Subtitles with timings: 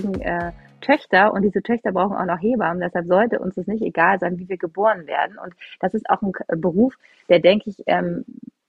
[0.00, 2.80] kriegen äh, Töchter und diese Töchter brauchen auch noch Hebammen.
[2.80, 5.38] Deshalb sollte uns es nicht egal sein, wie wir geboren werden.
[5.42, 6.94] Und das ist auch ein Beruf,
[7.28, 8.24] der, denke ich, ähm,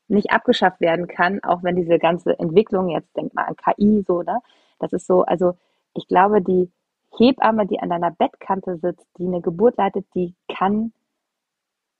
[0.08, 4.22] nicht abgeschafft werden kann, auch wenn diese ganze Entwicklung, jetzt denk mal an KI, so,
[4.22, 4.40] ne?
[4.80, 5.54] Das ist so, also
[5.94, 6.70] ich glaube, die
[7.18, 10.92] Hebamme, die an deiner Bettkante sitzt, die eine Geburt leitet, die kann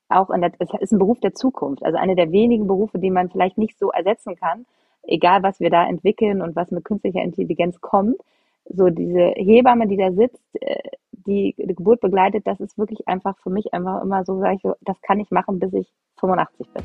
[0.08, 3.10] auch in der, es ist ein Beruf der Zukunft, also eine der wenigen Berufe, die
[3.10, 4.66] man vielleicht nicht so ersetzen kann,
[5.02, 8.20] egal was wir da entwickeln und was mit künstlicher Intelligenz kommt.
[8.68, 10.76] So diese Hebamme, die da sitzt, äh,
[11.12, 14.62] die die Geburt begleitet, das ist wirklich einfach für mich einfach immer so, sage ich
[14.62, 15.86] so, das kann ich machen, bis ich
[16.18, 16.84] 85 bin.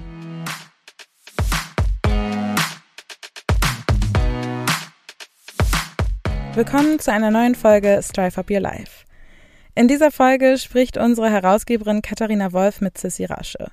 [6.53, 9.05] Willkommen zu einer neuen Folge Strive Up Your Life.
[9.73, 13.71] In dieser Folge spricht unsere Herausgeberin Katharina Wolf mit Sissy Rasche.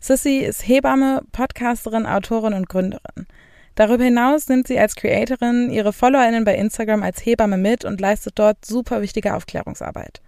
[0.00, 3.26] Sissy ist Hebamme, Podcasterin, Autorin und Gründerin.
[3.74, 8.38] Darüber hinaus nimmt sie als Creatorin ihre FollowerInnen bei Instagram als Hebamme mit und leistet
[8.38, 10.20] dort super wichtige Aufklärungsarbeit.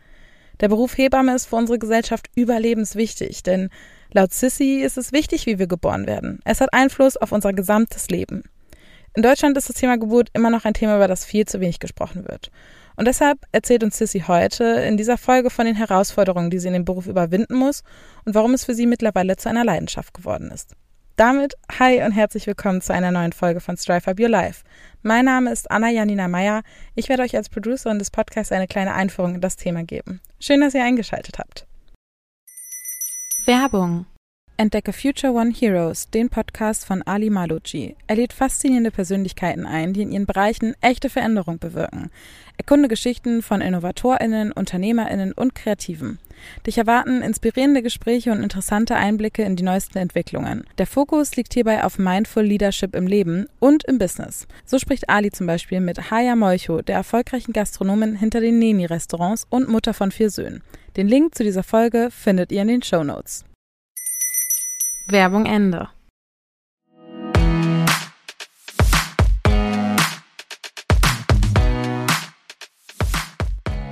[0.60, 3.68] Der Beruf Hebamme ist für unsere Gesellschaft überlebenswichtig, denn
[4.12, 6.40] laut Sissy ist es wichtig, wie wir geboren werden.
[6.44, 8.44] Es hat Einfluss auf unser gesamtes Leben.
[9.14, 11.80] In Deutschland ist das Thema Geburt immer noch ein Thema, über das viel zu wenig
[11.80, 12.50] gesprochen wird.
[12.96, 16.74] Und deshalb erzählt uns Sissy heute in dieser Folge von den Herausforderungen, die sie in
[16.74, 17.82] dem Beruf überwinden muss
[18.24, 20.76] und warum es für sie mittlerweile zu einer Leidenschaft geworden ist.
[21.22, 24.64] Damit hi und herzlich willkommen zu einer neuen Folge von Strive Up Your Life.
[25.02, 26.64] Mein Name ist Anna Janina Meyer.
[26.96, 30.20] Ich werde euch als Producerin des Podcasts eine kleine Einführung in das Thema geben.
[30.40, 31.64] Schön, dass ihr eingeschaltet habt.
[33.44, 34.06] Werbung
[34.62, 37.96] Entdecke Future One Heroes, den Podcast von Ali Malucci.
[38.06, 42.12] Er lädt faszinierende Persönlichkeiten ein, die in ihren Bereichen echte Veränderung bewirken.
[42.58, 46.20] Erkunde Geschichten von InnovatorInnen, UnternehmerInnen und Kreativen.
[46.64, 50.62] Dich erwarten inspirierende Gespräche und interessante Einblicke in die neuesten Entwicklungen.
[50.78, 54.46] Der Fokus liegt hierbei auf Mindful Leadership im Leben und im Business.
[54.64, 59.68] So spricht Ali zum Beispiel mit Haya Molcho, der erfolgreichen Gastronomin hinter den Neni-Restaurants und
[59.68, 60.62] Mutter von vier Söhnen.
[60.96, 63.44] Den Link zu dieser Folge findet ihr in den Show Notes.
[65.06, 65.88] Werbung Ende.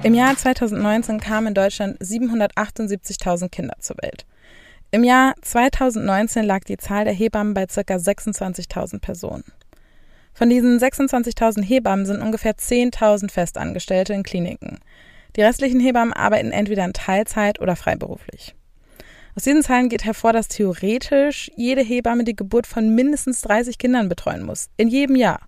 [0.02, 4.24] Im Jahr 2019 kamen in Deutschland 778.000 Kinder zur Welt.
[4.92, 7.80] Im Jahr 2019 lag die Zahl der Hebammen bei ca.
[7.82, 9.44] 26.000 Personen.
[10.32, 14.78] Von diesen 26.000 Hebammen sind ungefähr 10.000 Festangestellte in Kliniken.
[15.36, 18.54] Die restlichen Hebammen arbeiten entweder in Teilzeit oder freiberuflich.
[19.40, 24.10] Aus diesen Zahlen geht hervor, dass theoretisch jede Hebamme die Geburt von mindestens 30 Kindern
[24.10, 25.40] betreuen muss, in jedem Jahr.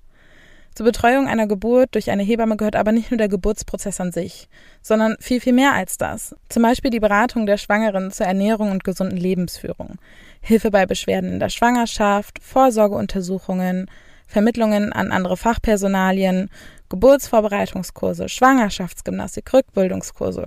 [0.75, 4.49] Zur Betreuung einer Geburt durch eine Hebamme gehört aber nicht nur der Geburtsprozess an sich,
[4.81, 6.35] sondern viel, viel mehr als das.
[6.49, 9.99] Zum Beispiel die Beratung der Schwangeren zur Ernährung und gesunden Lebensführung,
[10.41, 13.91] Hilfe bei Beschwerden in der Schwangerschaft, Vorsorgeuntersuchungen,
[14.27, 16.49] Vermittlungen an andere Fachpersonalien,
[16.89, 20.47] Geburtsvorbereitungskurse, Schwangerschaftsgymnastik, Rückbildungskurse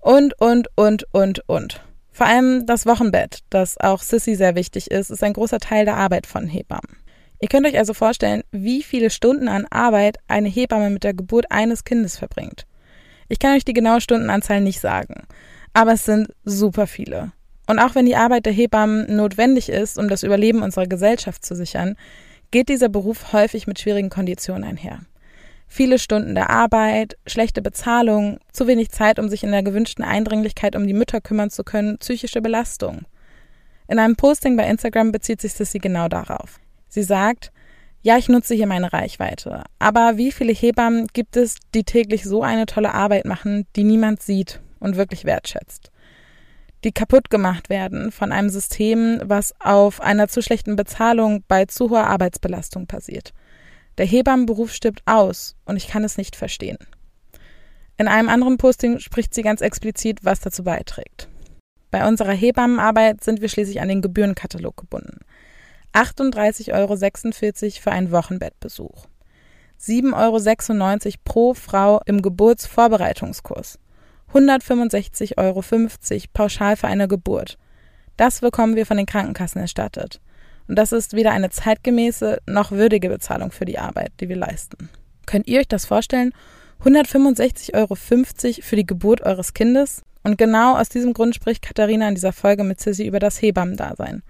[0.00, 1.82] und, und, und, und, und.
[2.18, 5.96] Vor allem das Wochenbett, das auch Sissy sehr wichtig ist, ist ein großer Teil der
[5.96, 6.96] Arbeit von Hebammen.
[7.38, 11.52] Ihr könnt euch also vorstellen, wie viele Stunden an Arbeit eine Hebamme mit der Geburt
[11.52, 12.66] eines Kindes verbringt.
[13.28, 15.28] Ich kann euch die genaue Stundenanzahl nicht sagen,
[15.74, 17.30] aber es sind super viele.
[17.68, 21.54] Und auch wenn die Arbeit der Hebammen notwendig ist, um das Überleben unserer Gesellschaft zu
[21.54, 21.94] sichern,
[22.50, 25.02] geht dieser Beruf häufig mit schwierigen Konditionen einher.
[25.68, 30.74] Viele Stunden der Arbeit, schlechte Bezahlung, zu wenig Zeit, um sich in der gewünschten Eindringlichkeit
[30.74, 33.02] um die Mütter kümmern zu können, psychische Belastung.
[33.86, 36.58] In einem Posting bei Instagram bezieht sich Sissy genau darauf.
[36.88, 37.52] Sie sagt,
[38.00, 39.64] ja, ich nutze hier meine Reichweite.
[39.78, 44.22] Aber wie viele Hebammen gibt es, die täglich so eine tolle Arbeit machen, die niemand
[44.22, 45.90] sieht und wirklich wertschätzt?
[46.84, 51.90] Die kaputt gemacht werden von einem System, was auf einer zu schlechten Bezahlung bei zu
[51.90, 53.32] hoher Arbeitsbelastung basiert.
[53.98, 56.78] Der Hebammenberuf stirbt aus und ich kann es nicht verstehen.
[57.96, 61.28] In einem anderen Posting spricht sie ganz explizit, was dazu beiträgt.
[61.90, 65.18] Bei unserer Hebammenarbeit sind wir schließlich an den Gebührenkatalog gebunden.
[65.94, 69.06] 38,46 Euro für einen Wochenbettbesuch.
[69.80, 73.78] 7,96 Euro pro Frau im Geburtsvorbereitungskurs.
[74.32, 75.64] 165,50 Euro
[76.32, 77.58] pauschal für eine Geburt.
[78.16, 80.20] Das bekommen wir von den Krankenkassen erstattet.
[80.68, 84.90] Und das ist weder eine zeitgemäße noch würdige Bezahlung für die Arbeit, die wir leisten.
[85.26, 86.32] Könnt ihr euch das vorstellen?
[86.84, 90.02] 165,50 Euro für die Geburt eures Kindes?
[90.22, 94.22] Und genau aus diesem Grund spricht Katharina in dieser Folge mit Sissy über das Hebammendasein.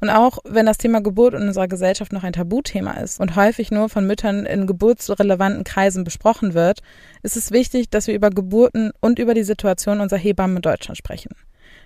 [0.00, 3.70] Und auch wenn das Thema Geburt in unserer Gesellschaft noch ein Tabuthema ist und häufig
[3.70, 6.80] nur von Müttern in geburtsrelevanten Kreisen besprochen wird,
[7.22, 10.98] ist es wichtig, dass wir über Geburten und über die Situation unserer Hebammen in Deutschland
[10.98, 11.30] sprechen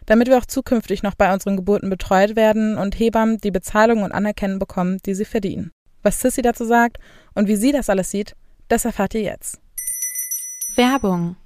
[0.06, 4.12] damit wir auch zukünftig noch bei unseren Geburten betreut werden und Hebammen die Bezahlung und
[4.12, 5.72] Anerkennung bekommen, die sie verdienen.
[6.02, 6.98] Was Sissy dazu sagt
[7.34, 8.34] und wie sie das alles sieht,
[8.68, 9.60] das erfahrt ihr jetzt.
[10.76, 11.36] Werbung.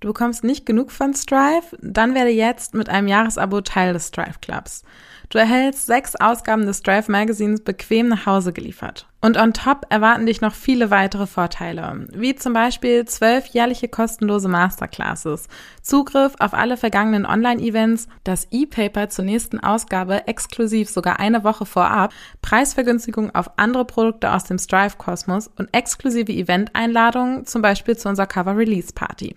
[0.00, 1.76] Du bekommst nicht genug von Strive?
[1.82, 4.82] Dann werde jetzt mit einem Jahresabo Teil des Strive Clubs.
[5.28, 9.06] Du erhältst sechs Ausgaben des Strive Magazines bequem nach Hause geliefert.
[9.20, 14.48] Und on top erwarten dich noch viele weitere Vorteile, wie zum Beispiel zwölf jährliche kostenlose
[14.48, 15.48] Masterclasses,
[15.82, 22.14] Zugriff auf alle vergangenen Online-Events, das E-Paper zur nächsten Ausgabe exklusiv sogar eine Woche vorab,
[22.40, 29.36] Preisvergünstigung auf andere Produkte aus dem Strive-Kosmos und exklusive Event-Einladungen, zum Beispiel zu unserer Cover-Release-Party.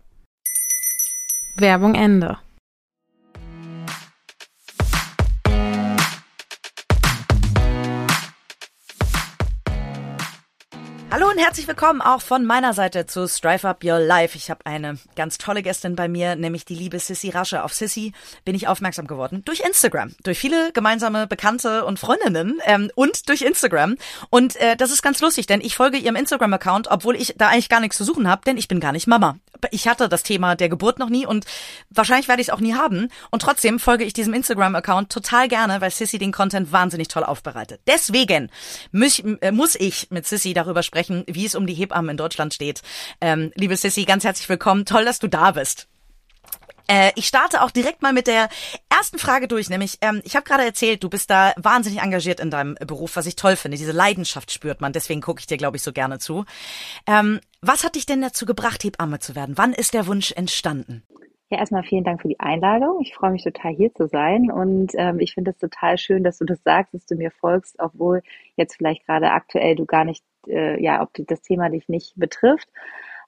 [1.56, 2.36] Werbung Ende.
[11.08, 14.36] Hallo und herzlich willkommen auch von meiner Seite zu Strive Up Your Life.
[14.36, 17.62] Ich habe eine ganz tolle Gästin bei mir, nämlich die liebe Sissy Rasche.
[17.62, 18.12] Auf Sissy
[18.44, 23.42] bin ich aufmerksam geworden durch Instagram, durch viele gemeinsame Bekannte und Freundinnen ähm, und durch
[23.42, 23.96] Instagram.
[24.30, 27.68] Und äh, das ist ganz lustig, denn ich folge ihrem Instagram-Account, obwohl ich da eigentlich
[27.68, 29.38] gar nichts zu suchen habe, denn ich bin gar nicht Mama.
[29.70, 31.46] Ich hatte das Thema der Geburt noch nie und
[31.88, 33.08] wahrscheinlich werde ich es auch nie haben.
[33.30, 37.80] Und trotzdem folge ich diesem Instagram-Account total gerne, weil Sissy den Content wahnsinnig toll aufbereitet.
[37.86, 38.50] Deswegen
[38.92, 42.16] muss, äh, muss ich mit Sissy darüber sprechen, sprechen, wie es um die Hebammen in
[42.16, 42.80] Deutschland steht.
[43.20, 44.86] Ähm, liebe Sissy, ganz herzlich willkommen.
[44.86, 45.88] Toll, dass du da bist.
[46.88, 48.48] Äh, ich starte auch direkt mal mit der
[48.88, 52.50] ersten Frage durch, nämlich ähm, ich habe gerade erzählt, du bist da wahnsinnig engagiert in
[52.50, 53.76] deinem Beruf, was ich toll finde.
[53.76, 56.46] Diese Leidenschaft spürt man, deswegen gucke ich dir, glaube ich, so gerne zu.
[57.06, 59.58] Ähm, was hat dich denn dazu gebracht, Hebamme zu werden?
[59.58, 61.02] Wann ist der Wunsch entstanden?
[61.48, 63.00] Ja, erstmal vielen Dank für die Einladung.
[63.00, 66.38] Ich freue mich total hier zu sein und ähm, ich finde es total schön, dass
[66.38, 68.22] du das sagst, dass du mir folgst, obwohl
[68.56, 72.68] jetzt vielleicht gerade aktuell du gar nicht, äh, ja, ob das Thema dich nicht betrifft.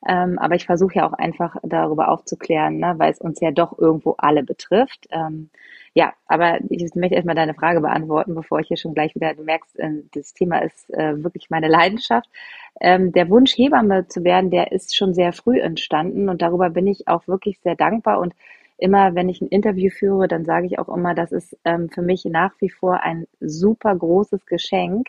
[0.06, 3.76] Ähm, aber ich versuche ja auch einfach darüber aufzuklären, ne, weil es uns ja doch
[3.78, 5.08] irgendwo alle betrifft.
[5.10, 5.50] Ähm,
[5.94, 9.42] ja, aber ich möchte erstmal deine Frage beantworten, bevor ich hier schon gleich wieder, du
[9.42, 12.28] merkst, äh, das Thema ist äh, wirklich meine Leidenschaft.
[12.80, 16.86] Ähm, der Wunsch, Hebamme zu werden, der ist schon sehr früh entstanden und darüber bin
[16.86, 18.34] ich auch wirklich sehr dankbar und
[18.76, 22.02] immer, wenn ich ein Interview führe, dann sage ich auch immer, das ist ähm, für
[22.02, 25.08] mich nach wie vor ein super großes Geschenk,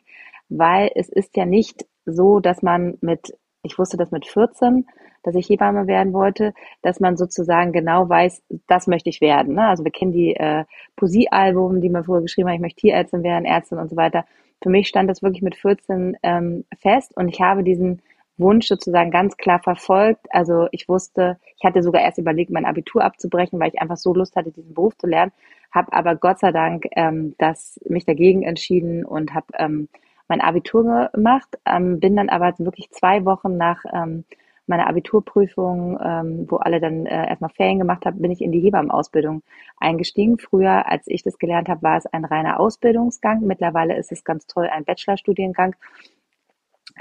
[0.50, 3.34] weil es ist ja nicht so, dass man mit,
[3.64, 4.86] ich wusste das mit 14,
[5.24, 9.56] dass ich Hebamme werden wollte, dass man sozusagen genau weiß, das möchte ich werden.
[9.56, 9.68] Ne?
[9.68, 10.66] Also wir kennen die äh,
[10.96, 14.26] Poesiealbum, die man früher geschrieben hat, ich möchte Tierärztin werden, Ärztin und so weiter.
[14.62, 18.02] Für mich stand das wirklich mit 14 ähm, fest und ich habe diesen
[18.38, 20.26] Wunsch sozusagen ganz klar verfolgt.
[20.30, 24.14] Also ich wusste, ich hatte sogar erst überlegt, mein Abitur abzubrechen, weil ich einfach so
[24.14, 25.32] Lust hatte, diesen Beruf zu lernen,
[25.72, 29.90] habe aber Gott sei Dank ähm, das, mich dagegen entschieden und habe ähm,
[30.30, 34.24] mein Abitur gemacht, ähm, bin dann aber wirklich zwei Wochen nach ähm,
[34.70, 38.62] meiner Abiturprüfung, ähm, wo alle dann äh, erstmal Ferien gemacht haben, bin ich in die
[38.62, 39.42] Hebammenausbildung
[39.78, 40.38] eingestiegen.
[40.38, 43.42] Früher, als ich das gelernt habe, war es ein reiner Ausbildungsgang.
[43.42, 45.76] Mittlerweile ist es ganz toll ein Bachelorstudiengang.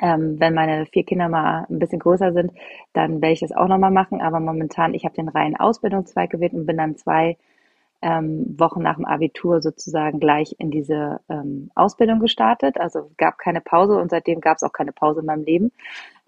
[0.00, 2.52] Ähm, wenn meine vier Kinder mal ein bisschen größer sind,
[2.94, 4.20] dann werde ich das auch nochmal machen.
[4.22, 7.36] Aber momentan, ich habe den reinen Ausbildungszweig gewählt und bin dann zwei
[8.02, 12.78] ähm, Wochen nach dem Abitur sozusagen gleich in diese ähm, Ausbildung gestartet.
[12.78, 15.72] Also gab keine Pause und seitdem gab es auch keine Pause in meinem Leben.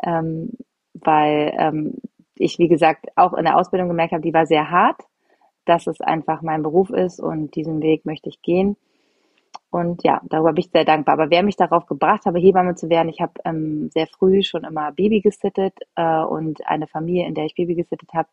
[0.02, 0.50] Ähm,
[0.94, 1.94] weil ähm,
[2.34, 5.00] ich, wie gesagt, auch in der Ausbildung gemerkt habe, die war sehr hart,
[5.64, 8.76] dass es einfach mein Beruf ist und diesen Weg möchte ich gehen.
[9.70, 11.14] Und ja, darüber bin ich sehr dankbar.
[11.14, 14.64] Aber wer mich darauf gebracht habe, Hebamme zu werden, ich habe ähm, sehr früh schon
[14.64, 18.28] immer Baby gesittet äh, und eine Familie, in der ich Baby gesittet habe,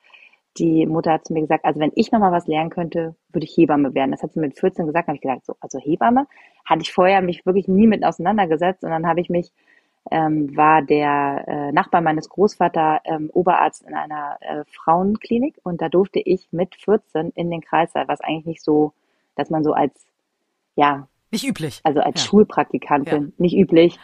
[0.59, 3.55] die Mutter hat zu mir gesagt, also wenn ich nochmal was lernen könnte, würde ich
[3.55, 4.11] Hebamme werden.
[4.11, 6.27] Das hat sie mit 14 gesagt, habe ich gesagt, so, also Hebamme,
[6.65, 9.51] hatte ich vorher mich wirklich nie mit auseinandergesetzt und dann habe ich mich
[10.11, 15.89] ähm, war der äh, Nachbar meines Großvaters ähm, Oberarzt in einer äh, Frauenklinik und da
[15.89, 18.93] durfte ich mit 14 in den Kreissaal, was eigentlich nicht so,
[19.35, 19.93] dass man so als,
[20.75, 21.07] ja.
[21.31, 21.81] Nicht üblich.
[21.83, 22.27] Also als ja.
[22.27, 23.31] Schulpraktikantin, ja.
[23.37, 23.99] nicht üblich.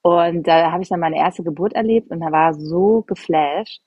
[0.00, 3.82] Und da habe ich dann meine erste Geburt erlebt und da war so geflasht,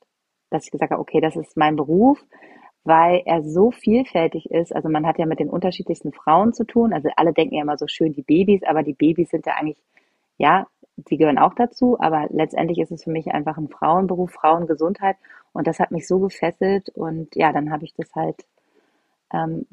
[0.49, 2.23] dass ich gesagt habe, okay, das ist mein Beruf,
[2.83, 4.75] weil er so vielfältig ist.
[4.75, 6.93] Also man hat ja mit den unterschiedlichsten Frauen zu tun.
[6.93, 9.81] Also alle denken ja immer so schön die Babys, aber die Babys sind ja eigentlich
[10.37, 15.17] ja die gehören auch dazu, aber letztendlich ist es für mich einfach ein Frauenberuf, Frauengesundheit
[15.53, 18.45] und das hat mich so gefesselt und ja, dann habe ich das halt,
[19.33, 19.65] ähm,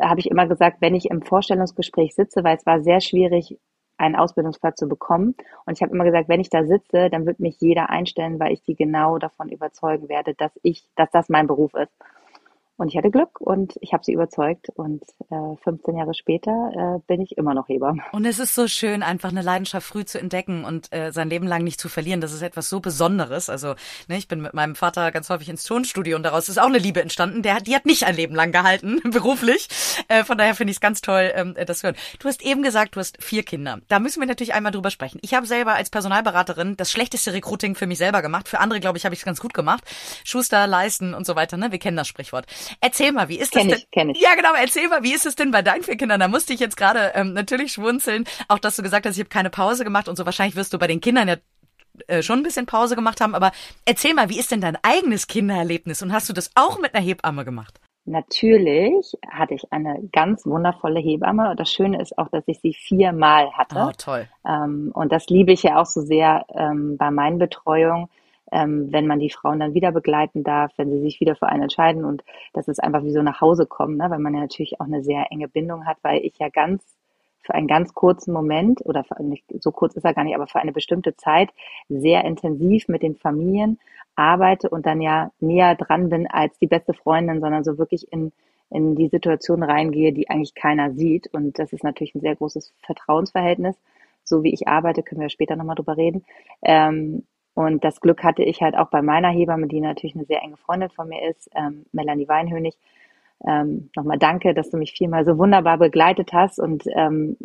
[0.00, 3.58] habe ich immer gesagt, wenn ich im Vorstellungsgespräch sitze, weil es war sehr schwierig,
[4.00, 5.34] einen Ausbildungsplatz zu bekommen
[5.66, 8.52] und ich habe immer gesagt, wenn ich da sitze, dann wird mich jeder einstellen, weil
[8.52, 11.92] ich die genau davon überzeugen werde, dass ich, dass das mein Beruf ist.
[12.80, 16.98] Und ich hatte Glück und ich habe sie überzeugt und äh, 15 Jahre später äh,
[17.06, 18.02] bin ich immer noch Hebamme.
[18.12, 21.46] Und es ist so schön, einfach eine Leidenschaft früh zu entdecken und äh, sein Leben
[21.46, 22.22] lang nicht zu verlieren.
[22.22, 23.50] Das ist etwas so Besonderes.
[23.50, 23.74] Also
[24.08, 26.78] ne, ich bin mit meinem Vater ganz häufig ins Tonstudio und daraus ist auch eine
[26.78, 27.42] Liebe entstanden.
[27.42, 29.68] Der, die hat nicht ein Leben lang gehalten, beruflich.
[30.08, 31.96] Äh, von daher finde ich es ganz toll, ähm, das zu hören.
[32.18, 33.80] Du hast eben gesagt, du hast vier Kinder.
[33.88, 35.18] Da müssen wir natürlich einmal drüber sprechen.
[35.20, 38.48] Ich habe selber als Personalberaterin das schlechteste Recruiting für mich selber gemacht.
[38.48, 39.84] Für andere, glaube ich, habe ich es ganz gut gemacht.
[40.24, 41.58] Schuster, leisten und so weiter.
[41.58, 41.72] Ne?
[41.72, 42.46] Wir kennen das Sprichwort.
[42.80, 43.78] Erzähl mal, wie ist das kenn denn?
[43.78, 44.20] Ich, kenn ich.
[44.20, 46.20] Ja, genau, erzähl mal, wie ist es denn bei deinen vier Kindern?
[46.20, 48.24] Da musste ich jetzt gerade ähm, natürlich schwunzeln.
[48.48, 50.24] Auch, dass du gesagt hast, ich habe keine Pause gemacht und so.
[50.24, 51.36] Wahrscheinlich wirst du bei den Kindern ja
[52.06, 53.34] äh, schon ein bisschen Pause gemacht haben.
[53.34, 53.52] Aber
[53.84, 56.02] erzähl mal, wie ist denn dein eigenes Kindererlebnis?
[56.02, 57.80] Und hast du das auch mit einer Hebamme gemacht?
[58.06, 61.50] Natürlich hatte ich eine ganz wundervolle Hebamme.
[61.50, 63.88] Und das Schöne ist auch, dass ich sie viermal hatte.
[63.88, 64.28] Oh, toll.
[64.46, 68.08] Ähm, und das liebe ich ja auch so sehr ähm, bei meinen Betreuungen
[68.52, 71.64] ähm, wenn man die Frauen dann wieder begleiten darf, wenn sie sich wieder für einen
[71.64, 74.10] entscheiden und das ist einfach wie so nach Hause kommen, ne?
[74.10, 76.82] weil man ja natürlich auch eine sehr enge Bindung hat, weil ich ja ganz
[77.42, 80.60] für einen ganz kurzen Moment oder nicht, so kurz ist er gar nicht, aber für
[80.60, 81.50] eine bestimmte Zeit
[81.88, 83.78] sehr intensiv mit den Familien
[84.14, 88.32] arbeite und dann ja näher dran bin als die beste Freundin, sondern so wirklich in
[88.70, 91.26] in die Situation reingehe, die eigentlich keiner sieht.
[91.34, 93.76] Und das ist natürlich ein sehr großes Vertrauensverhältnis.
[94.22, 96.24] So wie ich arbeite, können wir später nochmal drüber reden.
[96.62, 100.42] Ähm, und das Glück hatte ich halt auch bei meiner Hebamme, die natürlich eine sehr
[100.42, 102.76] enge Freundin von mir ist, ähm, Melanie Weinhönig.
[103.46, 106.58] Ähm, Nochmal danke, dass du mich viermal so wunderbar begleitet hast.
[106.58, 107.36] Und ähm,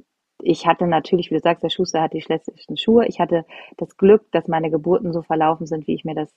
[0.41, 3.07] ich hatte natürlich, wie du sagst, der Schuster hat die schlechtesten Schuhe.
[3.07, 3.45] Ich hatte
[3.77, 6.33] das Glück, dass meine Geburten so verlaufen sind, wie ich mir das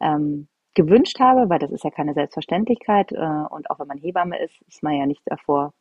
[0.00, 3.12] ähm, gewünscht habe, weil das ist ja keine Selbstverständlichkeit.
[3.12, 5.74] Äh, und auch wenn man Hebamme ist, ist man ja nicht davor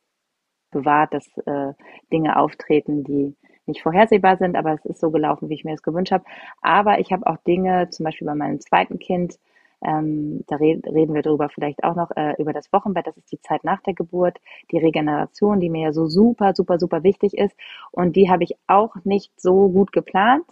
[0.71, 1.73] bewahrt, dass äh,
[2.11, 3.35] Dinge auftreten, die
[3.67, 6.25] nicht vorhersehbar sind, aber es ist so gelaufen, wie ich mir das gewünscht habe.
[6.61, 9.37] Aber ich habe auch Dinge, zum Beispiel bei meinem zweiten Kind,
[9.83, 13.31] ähm, da red, reden wir darüber vielleicht auch noch, äh, über das Wochenbett, das ist
[13.31, 14.39] die Zeit nach der Geburt,
[14.71, 17.55] die Regeneration, die mir ja so super, super, super wichtig ist.
[17.91, 20.45] Und die habe ich auch nicht so gut geplant.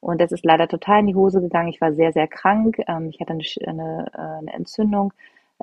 [0.00, 1.68] Und das ist leider total in die Hose gegangen.
[1.68, 2.78] Ich war sehr, sehr krank.
[2.86, 5.12] Ähm, ich hatte eine, eine, äh, eine Entzündung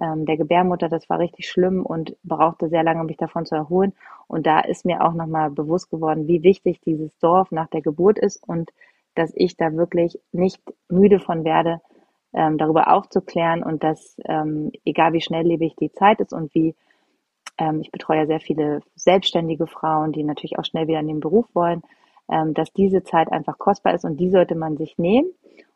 [0.02, 0.90] ähm, der Gebärmutter.
[0.90, 3.94] Das war richtig schlimm und brauchte sehr lange, mich davon zu erholen.
[4.28, 8.20] Und da ist mir auch nochmal bewusst geworden, wie wichtig dieses Dorf nach der Geburt
[8.20, 8.72] ist und
[9.16, 11.82] dass ich da wirklich nicht müde von werde,
[12.34, 16.76] ähm, darüber aufzuklären und dass, ähm, egal wie schnelllebig die Zeit ist und wie,
[17.60, 21.20] ähm, ich betreue ja sehr viele selbstständige Frauen, die natürlich auch schnell wieder in den
[21.20, 21.84] Beruf wollen,
[22.32, 25.30] ähm, dass diese Zeit einfach kostbar ist und die sollte man sich nehmen.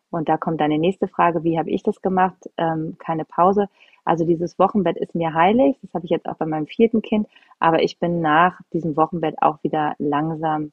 [0.10, 2.50] Und da kommt dann die nächste Frage, wie habe ich das gemacht?
[2.58, 3.68] Ähm, keine Pause.
[4.08, 5.78] Also dieses Wochenbett ist mir heilig.
[5.82, 7.28] Das habe ich jetzt auch bei meinem vierten Kind.
[7.60, 10.72] Aber ich bin nach diesem Wochenbett auch wieder langsam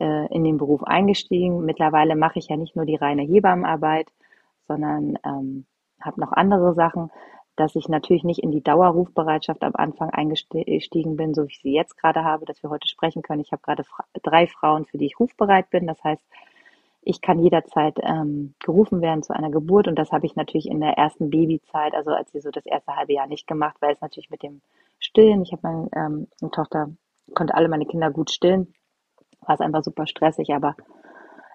[0.00, 1.64] äh, in den Beruf eingestiegen.
[1.64, 4.08] Mittlerweile mache ich ja nicht nur die reine Hebammenarbeit,
[4.66, 5.66] sondern ähm,
[6.00, 7.10] habe noch andere Sachen,
[7.56, 11.74] dass ich natürlich nicht in die Dauerrufbereitschaft am Anfang eingestiegen bin, so wie ich sie
[11.74, 13.42] jetzt gerade habe, dass wir heute sprechen können.
[13.42, 13.84] Ich habe gerade
[14.22, 15.86] drei Frauen, für die ich rufbereit bin.
[15.86, 16.22] Das heißt,
[17.02, 20.80] ich kann jederzeit ähm, gerufen werden zu einer Geburt und das habe ich natürlich in
[20.80, 24.00] der ersten Babyzeit, also als sie so das erste halbe Jahr nicht gemacht, weil es
[24.00, 24.62] natürlich mit dem
[24.98, 26.90] Stillen, ich habe meine, ähm, Tochter,
[27.34, 28.72] konnte alle meine Kinder gut stillen,
[29.40, 30.76] war es einfach super stressig, aber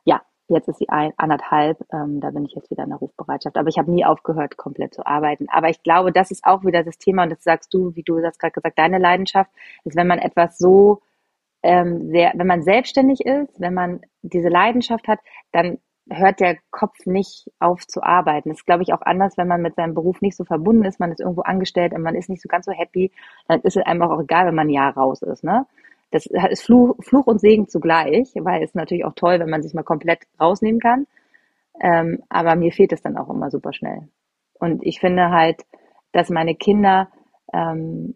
[0.04, 3.58] ja, jetzt ist sie ein, anderthalb, ähm, da bin ich jetzt wieder in der Rufbereitschaft,
[3.58, 5.48] aber ich habe nie aufgehört, komplett zu arbeiten.
[5.50, 8.20] Aber ich glaube, das ist auch wieder das Thema und das sagst du, wie du
[8.20, 9.52] das gerade gesagt, deine Leidenschaft
[9.86, 11.02] ist, wenn man etwas so
[11.64, 15.20] ähm, sehr, wenn man selbstständig ist, wenn man diese Leidenschaft hat,
[15.52, 18.50] dann hört der Kopf nicht auf zu arbeiten.
[18.50, 21.00] Das ist, glaube ich, auch anders, wenn man mit seinem Beruf nicht so verbunden ist,
[21.00, 23.12] man ist irgendwo angestellt und man ist nicht so ganz so happy,
[23.48, 25.44] dann ist es einem auch egal, wenn man ein Jahr raus ist.
[25.44, 25.66] Ne?
[26.12, 29.74] Das ist Fluch, Fluch und Segen zugleich, weil es natürlich auch toll, wenn man sich
[29.74, 31.08] mal komplett rausnehmen kann.
[31.82, 34.08] Ähm, aber mir fehlt es dann auch immer super schnell.
[34.60, 35.66] Und ich finde halt,
[36.12, 37.10] dass meine Kinder
[37.54, 38.16] ähm,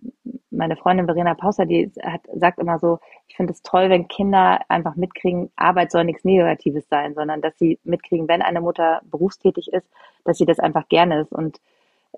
[0.51, 4.59] meine Freundin Verena Pauser, die hat, sagt immer so, ich finde es toll, wenn Kinder
[4.69, 9.71] einfach mitkriegen, Arbeit soll nichts Negatives sein, sondern dass sie mitkriegen, wenn eine Mutter berufstätig
[9.71, 9.87] ist,
[10.25, 11.31] dass sie das einfach gerne ist.
[11.31, 11.59] Und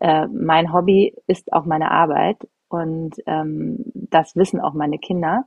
[0.01, 2.37] äh, mein Hobby ist auch meine Arbeit
[2.67, 5.45] und ähm, das wissen auch meine Kinder.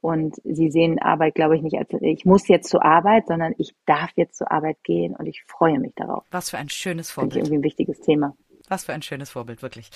[0.00, 3.74] Und sie sehen Arbeit, glaube ich, nicht als ich muss jetzt zur Arbeit, sondern ich
[3.84, 6.24] darf jetzt zur Arbeit gehen und ich freue mich darauf.
[6.30, 7.32] Was für ein schönes Vorbild.
[7.32, 8.36] Finde ich irgendwie ein wichtiges Thema.
[8.68, 9.90] Was für ein schönes Vorbild, wirklich.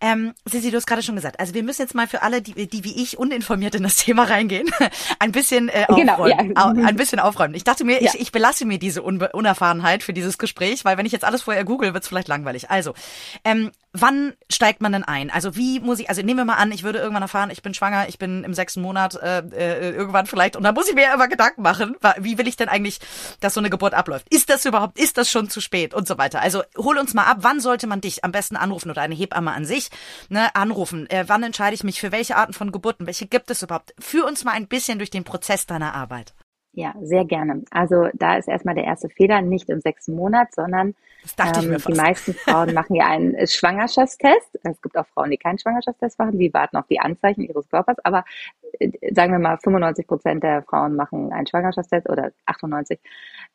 [0.00, 2.68] Ähm, Sissi, du hast gerade schon gesagt, also wir müssen jetzt mal für alle, die,
[2.68, 4.70] die wie ich uninformiert in das Thema reingehen,
[5.18, 6.54] ein bisschen äh, genau, aufräumen.
[6.54, 6.86] Genau, ja.
[6.86, 7.54] ein bisschen aufräumen.
[7.54, 8.10] Ich dachte mir, ja.
[8.12, 11.42] ich, ich belasse mir diese Unbe Unerfahrenheit für dieses Gespräch, weil wenn ich jetzt alles
[11.42, 12.70] vorher google, wird es vielleicht langweilig.
[12.70, 12.94] Also,
[13.44, 15.30] ähm, wann steigt man denn ein?
[15.30, 17.74] Also wie muss ich, also nehmen wir mal an, ich würde irgendwann erfahren, ich bin
[17.74, 21.04] schwanger, ich bin im sechsten Monat äh, äh, irgendwann vielleicht und dann muss ich mir
[21.04, 22.98] ja immer Gedanken machen, wie will ich denn eigentlich,
[23.40, 24.28] dass so eine Geburt abläuft?
[24.30, 26.42] Ist das überhaupt, ist das schon zu spät und so weiter?
[26.42, 29.52] Also hol uns mal ab, wann sollte man dich am besten anrufen oder eine Hebamme
[29.52, 29.90] an sich
[30.28, 31.08] ne, anrufen?
[31.08, 33.06] Äh, wann entscheide ich mich für welche Arten von Geburten?
[33.06, 33.94] Welche gibt es überhaupt?
[34.00, 36.34] Führ uns mal ein bisschen durch den Prozess deiner Arbeit.
[36.76, 37.62] Ja, sehr gerne.
[37.70, 40.94] Also da ist erstmal der erste Fehler, nicht im sechsten Monat, sondern
[41.38, 44.58] ähm, die meisten Frauen machen ja einen Schwangerschaftstest.
[44.62, 47.96] Es gibt auch Frauen, die keinen Schwangerschaftstest machen, die warten auf die Anzeichen ihres Körpers,
[48.02, 48.24] aber
[48.80, 52.98] äh, sagen wir mal, 95 Prozent der Frauen machen einen Schwangerschaftstest oder 98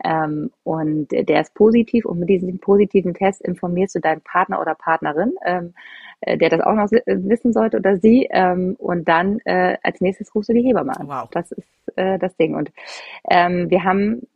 [0.06, 4.76] ähm, und der ist positiv und mit diesem positiven Test informierst du deinen Partner oder
[4.76, 5.74] Partnerin, ähm,
[6.22, 8.30] äh, der das auch noch wissen sollte oder sie.
[8.32, 11.08] Ähm, und dann äh, als nächstes rufst du die Hebamme an.
[11.08, 11.30] Wow.
[11.32, 12.56] Das ist äh, das Ding.
[12.56, 12.72] Und
[13.30, 14.28] ähm, wir haben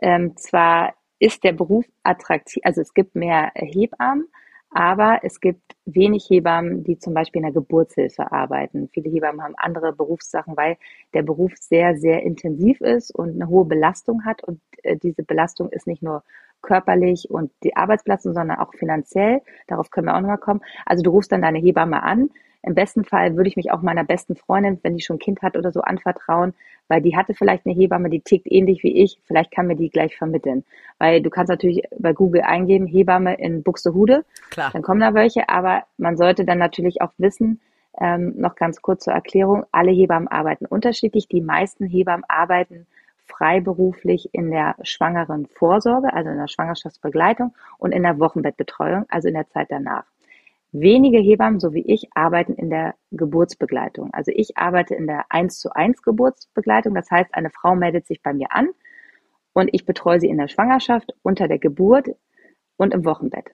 [0.00, 4.28] ähm, zwar ist der Beruf attraktiv, also es gibt mehr Hebammen,
[4.74, 8.88] aber es gibt wenig Hebammen, die zum Beispiel in der Geburtshilfe arbeiten.
[8.92, 10.76] Viele Hebammen haben andere Berufssachen, weil
[11.14, 14.42] der Beruf sehr, sehr intensiv ist und eine hohe Belastung hat.
[14.42, 16.24] Und äh, diese Belastung ist nicht nur
[16.60, 19.42] körperlich und die Arbeitsbelastung, sondern auch finanziell.
[19.68, 20.60] Darauf können wir auch nochmal kommen.
[20.86, 22.30] Also du rufst dann deine Hebamme an.
[22.66, 25.42] Im besten Fall würde ich mich auch meiner besten Freundin, wenn die schon ein Kind
[25.42, 26.54] hat oder so, anvertrauen,
[26.88, 29.18] weil die hatte vielleicht eine Hebamme, die tickt ähnlich wie ich.
[29.24, 30.64] Vielleicht kann mir die gleich vermitteln.
[30.98, 34.24] Weil du kannst natürlich bei Google eingeben, Hebamme in Buxtehude.
[34.50, 34.70] Klar.
[34.72, 35.48] Dann kommen da welche.
[35.48, 37.60] Aber man sollte dann natürlich auch wissen,
[38.00, 41.28] ähm, noch ganz kurz zur Erklärung, alle Hebammen arbeiten unterschiedlich.
[41.28, 42.86] Die meisten Hebammen arbeiten
[43.26, 49.34] freiberuflich in der schwangeren Vorsorge, also in der Schwangerschaftsbegleitung und in der Wochenbettbetreuung, also in
[49.34, 50.04] der Zeit danach.
[50.76, 54.12] Wenige Hebammen, so wie ich, arbeiten in der Geburtsbegleitung.
[54.12, 56.96] Also ich arbeite in der 1 zu 1 Geburtsbegleitung.
[56.96, 58.70] Das heißt, eine Frau meldet sich bei mir an
[59.52, 62.08] und ich betreue sie in der Schwangerschaft, unter der Geburt
[62.76, 63.52] und im Wochenbett.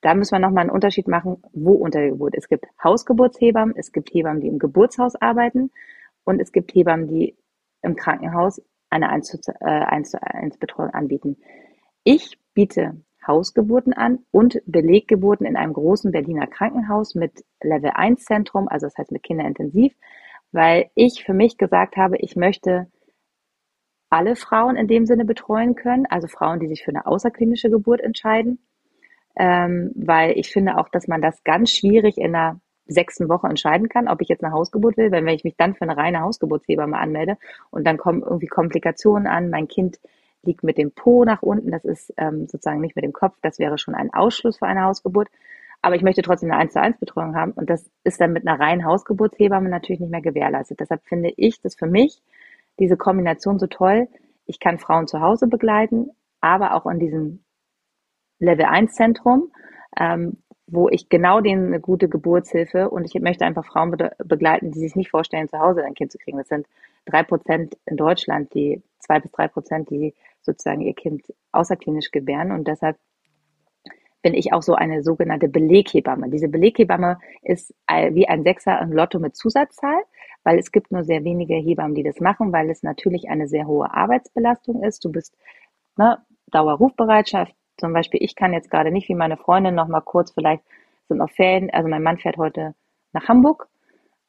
[0.00, 2.34] Da müssen wir nochmal einen Unterschied machen, wo unter der Geburt.
[2.38, 5.70] Es gibt Hausgeburtshebammen, es gibt Hebammen, die im Geburtshaus arbeiten
[6.24, 7.36] und es gibt Hebammen, die
[7.82, 11.36] im Krankenhaus eine 1 zu, äh, 1 zu 1 Betreuung anbieten.
[12.02, 18.68] Ich biete Hausgeburten an und Beleggeburten in einem großen Berliner Krankenhaus mit Level 1 Zentrum,
[18.68, 19.94] also das heißt mit Kinderintensiv,
[20.50, 22.88] weil ich für mich gesagt habe, ich möchte
[24.10, 28.00] alle Frauen in dem Sinne betreuen können, also Frauen, die sich für eine außerklinische Geburt
[28.00, 28.58] entscheiden,
[29.36, 33.88] ähm, weil ich finde auch, dass man das ganz schwierig in einer sechsten Woche entscheiden
[33.88, 36.20] kann, ob ich jetzt eine Hausgeburt will, weil wenn ich mich dann für eine reine
[36.20, 37.38] Hausgeburtshebamme anmelde
[37.70, 39.98] und dann kommen irgendwie Komplikationen an, mein Kind
[40.44, 43.58] liegt mit dem Po nach unten, das ist ähm, sozusagen nicht mit dem Kopf, das
[43.58, 45.28] wäre schon ein Ausschluss für eine Hausgeburt.
[45.82, 48.46] Aber ich möchte trotzdem eine 1 zu 1 Betreuung haben und das ist dann mit
[48.46, 50.78] einer reinen Hausgeburtshebamme natürlich nicht mehr gewährleistet.
[50.80, 52.22] Deshalb finde ich das für mich,
[52.78, 54.08] diese Kombination so toll.
[54.46, 57.44] Ich kann Frauen zu Hause begleiten, aber auch in diesem
[58.38, 59.52] Level 1 Zentrum,
[59.98, 64.70] ähm, wo ich genau denen eine gute Geburtshilfe und ich möchte einfach Frauen be begleiten,
[64.70, 66.38] die sich nicht vorstellen, zu Hause ein Kind zu kriegen.
[66.38, 66.66] Das sind
[67.04, 72.52] drei Prozent in Deutschland, die zwei bis drei Prozent, die sozusagen ihr Kind außerklinisch gebären
[72.52, 72.96] und deshalb
[74.22, 76.30] bin ich auch so eine sogenannte Beleghebamme.
[76.30, 80.00] Diese Beleghebamme ist wie ein Sechser im Lotto mit Zusatzzahl,
[80.44, 83.66] weil es gibt nur sehr wenige Hebammen, die das machen, weil es natürlich eine sehr
[83.66, 85.04] hohe Arbeitsbelastung ist.
[85.04, 85.36] Du bist
[85.96, 86.18] ne,
[86.52, 90.62] Dauerrufbereitschaft, zum Beispiel, ich kann jetzt gerade nicht wie meine Freundin noch mal kurz, vielleicht
[91.08, 92.74] sind noch Ferien, also mein Mann fährt heute
[93.12, 93.68] nach Hamburg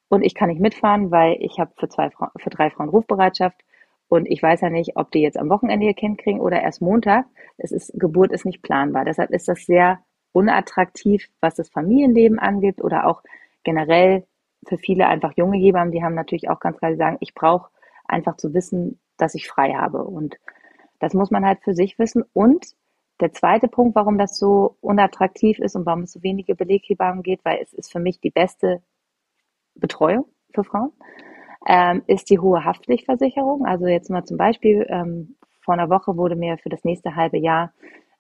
[0.10, 3.62] und ich kann nicht mitfahren, weil ich habe für für drei Frauen Rufbereitschaft
[4.14, 6.84] und ich weiß ja nicht, ob die jetzt am Wochenende ihr Kind kriegen oder erst
[6.84, 7.26] Montag.
[7.58, 9.06] Es ist, Geburt ist nicht planbar.
[9.06, 13.24] Deshalb ist das sehr unattraktiv, was das Familienleben angeht oder auch
[13.64, 14.28] generell
[14.68, 17.72] für viele einfach junge Hebammen, die haben natürlich auch ganz klar gesagt, ich brauche
[18.06, 20.04] einfach zu wissen, dass ich frei habe.
[20.04, 20.38] Und
[21.00, 22.24] das muss man halt für sich wissen.
[22.34, 22.68] Und
[23.20, 27.44] der zweite Punkt, warum das so unattraktiv ist und warum es so wenige Beleghebammen geht,
[27.44, 28.84] weil es ist für mich die beste
[29.74, 30.92] Betreuung für Frauen,
[31.68, 33.66] ähm, ist die hohe Haftpflichtversicherung.
[33.66, 37.38] Also jetzt mal zum Beispiel, ähm, vor einer Woche wurde mir für das nächste halbe
[37.38, 37.72] Jahr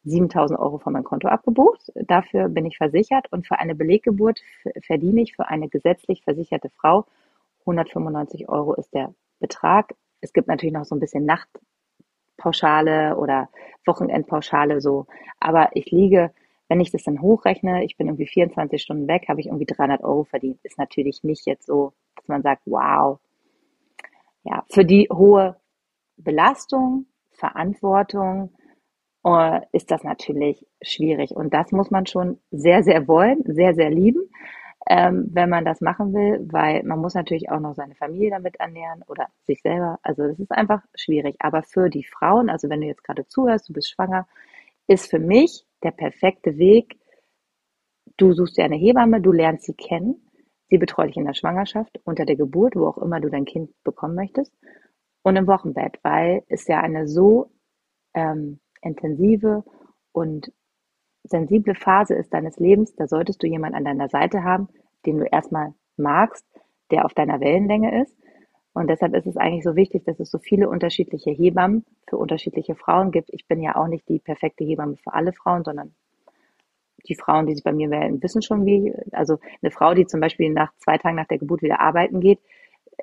[0.06, 1.92] 7000 Euro von meinem Konto abgebucht.
[1.96, 4.40] Dafür bin ich versichert und für eine Beleggeburt
[4.86, 7.06] verdiene ich für eine gesetzlich versicherte Frau
[7.66, 9.94] 195 Euro ist der Betrag.
[10.22, 11.50] Es gibt natürlich noch so ein bisschen Nacht,
[12.38, 13.50] Pauschale oder
[13.86, 15.08] Wochenendpauschale so.
[15.40, 16.32] Aber ich liege,
[16.68, 20.04] wenn ich das dann hochrechne, ich bin irgendwie 24 Stunden weg, habe ich irgendwie 300
[20.04, 20.60] Euro verdient.
[20.64, 23.20] Ist natürlich nicht jetzt so, dass man sagt, wow.
[24.44, 25.58] Ja, für die hohe
[26.18, 28.54] Belastung, Verantwortung
[29.26, 31.32] äh, ist das natürlich schwierig.
[31.32, 34.30] Und das muss man schon sehr, sehr wollen, sehr, sehr lieben
[34.90, 38.58] ähm, wenn man das machen will, weil man muss natürlich auch noch seine Familie damit
[38.58, 40.00] ernähren oder sich selber.
[40.04, 41.36] Also das ist einfach schwierig.
[41.40, 44.28] Aber für die Frauen, also wenn du jetzt gerade zuhörst, du bist schwanger,
[44.88, 46.98] ist für mich der perfekte Weg.
[48.18, 50.30] Du suchst dir eine Hebamme, du lernst sie kennen.
[50.74, 53.70] Sie betreut dich in der Schwangerschaft, unter der Geburt, wo auch immer du dein Kind
[53.84, 54.52] bekommen möchtest.
[55.22, 57.52] Und im Wochenbett, weil es ja eine so
[58.16, 59.64] ähm, intensive
[60.14, 60.52] und
[61.24, 64.68] sensible Phase ist deines Lebens, da solltest du jemanden an deiner Seite haben,
[65.06, 66.44] den du erstmal magst,
[66.90, 68.18] der auf deiner Wellenlänge ist.
[68.74, 72.74] Und deshalb ist es eigentlich so wichtig, dass es so viele unterschiedliche Hebammen für unterschiedliche
[72.74, 73.30] Frauen gibt.
[73.32, 75.94] Ich bin ja auch nicht die perfekte Hebamme für alle Frauen, sondern
[77.08, 78.94] die Frauen, die sich bei mir melden, wissen schon wie.
[79.12, 82.40] Also eine Frau, die zum Beispiel nach zwei Tagen nach der Geburt wieder arbeiten geht,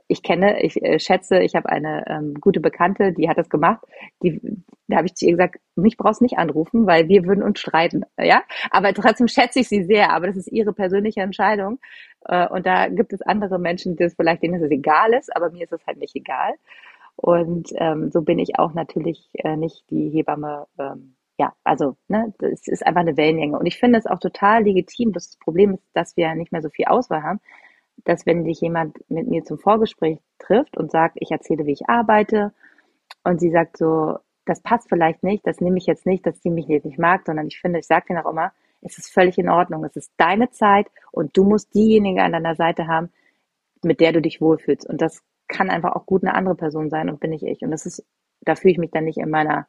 [0.08, 3.84] ich kenne, ich äh, schätze, ich habe eine ähm, gute Bekannte, die hat das gemacht.
[4.22, 4.40] Die,
[4.88, 8.04] da habe ich zu ihr gesagt, mich brauchst nicht anrufen, weil wir würden uns streiten,
[8.18, 8.42] ja.
[8.70, 10.12] Aber trotzdem schätze ich sie sehr.
[10.12, 11.78] Aber das ist ihre persönliche Entscheidung.
[12.26, 15.50] Äh, und da gibt es andere Menschen, die es vielleicht denen es egal ist, aber
[15.50, 16.54] mir ist es halt nicht egal.
[17.16, 20.66] Und ähm, so bin ich auch natürlich äh, nicht die Hebamme.
[20.78, 23.58] Ähm, ja, also ne, das ist einfach eine Wellenlänge.
[23.58, 25.12] Und ich finde es auch total legitim.
[25.12, 27.40] Das Problem ist, dass wir nicht mehr so viel Auswahl haben
[28.04, 31.88] dass wenn dich jemand mit mir zum Vorgespräch trifft und sagt, ich erzähle, wie ich
[31.88, 32.52] arbeite,
[33.24, 36.50] und sie sagt so, das passt vielleicht nicht, das nehme ich jetzt nicht, dass sie
[36.50, 39.36] mich jetzt nicht mag, sondern ich finde, ich sage dir auch immer, es ist völlig
[39.36, 43.10] in Ordnung, es ist deine Zeit und du musst diejenige an deiner Seite haben,
[43.82, 44.88] mit der du dich wohlfühlst.
[44.88, 47.60] Und das kann einfach auch gut eine andere Person sein und bin ich ich.
[47.60, 48.06] Und das ist,
[48.40, 49.66] da fühle ich mich dann nicht in meiner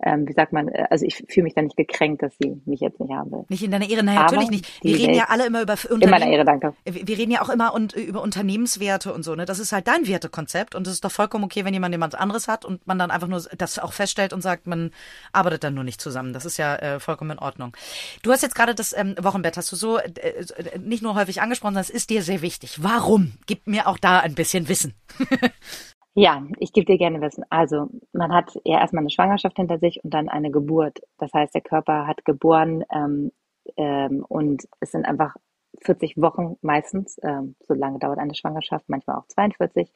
[0.00, 2.80] ähm, wie sagt man, äh, also ich fühle mich da nicht gekränkt, dass sie mich
[2.80, 3.44] jetzt nicht haben will.
[3.48, 4.84] Nicht in deiner Ehre, nein, natürlich nicht.
[4.84, 6.02] Wir reden Welt ja alle immer über Unternehmen.
[6.02, 6.74] In meiner Ehre, danke.
[6.84, 9.44] Wir reden ja auch immer und, über Unternehmenswerte und so, ne?
[9.44, 12.46] Das ist halt dein Wertekonzept und es ist doch vollkommen okay, wenn jemand jemand anderes
[12.46, 14.92] hat und man dann einfach nur das auch feststellt und sagt, man
[15.32, 16.32] arbeitet dann nur nicht zusammen.
[16.32, 17.76] Das ist ja äh, vollkommen in Ordnung.
[18.22, 21.42] Du hast jetzt gerade das ähm, Wochenbett, hast du so äh, äh nicht nur häufig
[21.42, 22.82] angesprochen, sondern es ist dir sehr wichtig.
[22.82, 23.32] Warum?
[23.46, 24.94] Gib mir auch da ein bisschen Wissen.
[26.20, 27.44] Ja, ich gebe dir gerne Wissen.
[27.48, 30.98] Also, man hat ja erstmal eine Schwangerschaft hinter sich und dann eine Geburt.
[31.16, 33.30] Das heißt, der Körper hat geboren ähm,
[33.76, 35.36] ähm, und es sind einfach
[35.80, 39.92] 40 Wochen meistens, ähm, so lange dauert eine Schwangerschaft, manchmal auch 42,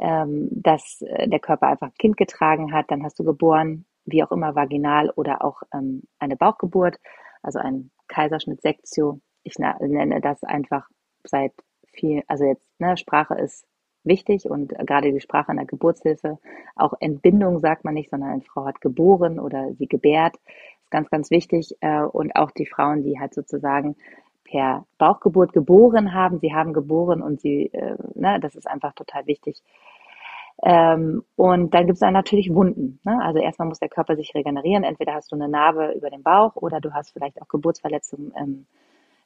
[0.00, 2.90] ähm, dass äh, der Körper einfach ein Kind getragen hat.
[2.90, 6.96] Dann hast du geboren, wie auch immer, vaginal oder auch ähm, eine Bauchgeburt,
[7.40, 9.20] also ein Kaiserschnitt Sektio.
[9.44, 10.88] Ich nenne das einfach
[11.22, 11.52] seit
[11.92, 13.64] viel, also jetzt, ne, Sprache ist
[14.04, 16.38] wichtig und gerade die Sprache in der Geburtshilfe,
[16.76, 20.36] auch Entbindung sagt man nicht, sondern eine Frau hat geboren oder sie gebärt,
[20.82, 21.76] ist ganz, ganz wichtig.
[21.80, 23.96] Äh, und auch die Frauen, die halt sozusagen
[24.44, 29.26] per Bauchgeburt geboren haben, sie haben geboren und sie, äh, ne, das ist einfach total
[29.26, 29.62] wichtig.
[30.64, 33.00] Ähm, und dann gibt es dann natürlich Wunden.
[33.04, 33.18] Ne?
[33.22, 34.84] Also erstmal muss der Körper sich regenerieren.
[34.84, 38.66] Entweder hast du eine Narbe über dem Bauch oder du hast vielleicht auch Geburtsverletzungen im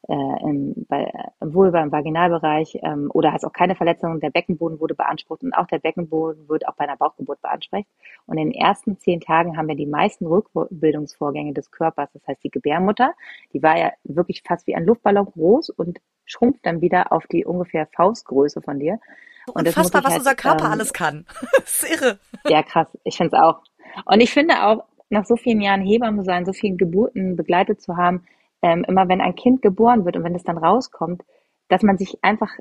[0.09, 4.21] äh, im, bei, im Vulva, im Vaginalbereich ähm, oder hast auch keine Verletzungen.
[4.21, 7.87] Der Beckenboden wurde beansprucht und auch der Beckenboden wird auch bei einer Bauchgeburt beansprucht.
[8.27, 12.11] Und in den ersten zehn Tagen haben wir die meisten Rückbildungsvorgänge des Körpers.
[12.12, 13.14] Das heißt, die Gebärmutter,
[13.53, 17.45] die war ja wirklich fast wie ein Luftballon groß und schrumpft dann wieder auf die
[17.45, 18.99] ungefähr Faustgröße von dir.
[19.53, 21.27] Und Unfassbar, was halt, unser Körper ähm, alles kann.
[21.59, 22.19] das ist irre.
[22.49, 22.88] Ja, krass.
[23.05, 23.62] Ich finde es auch.
[24.05, 27.97] Und ich finde auch, nach so vielen Jahren Hebamme sein, so vielen Geburten begleitet zu
[27.97, 28.27] haben,
[28.62, 31.23] ähm, immer wenn ein Kind geboren wird und wenn es dann rauskommt,
[31.69, 32.53] dass man sich einfach,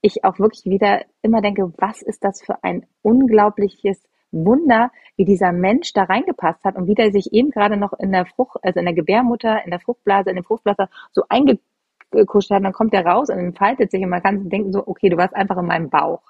[0.00, 5.52] ich auch wirklich wieder immer denke, was ist das für ein unglaubliches Wunder, wie dieser
[5.52, 8.80] Mensch da reingepasst hat und wie der sich eben gerade noch in der Frucht, also
[8.80, 12.94] in der Gebärmutter, in der Fruchtblase, in dem Fruchtblaser so eingekuscht hat, und dann kommt
[12.94, 15.66] der raus und entfaltet sich und man kann denken so, okay, du warst einfach in
[15.66, 16.22] meinem Bauch.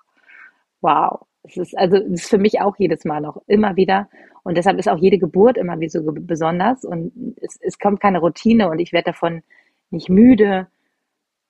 [0.80, 1.26] Wow.
[1.44, 4.08] Es ist also das ist für mich auch jedes Mal noch immer wieder
[4.44, 8.20] und deshalb ist auch jede Geburt immer wie so besonders und es, es kommt keine
[8.20, 9.42] Routine und ich werde davon
[9.90, 10.68] nicht müde.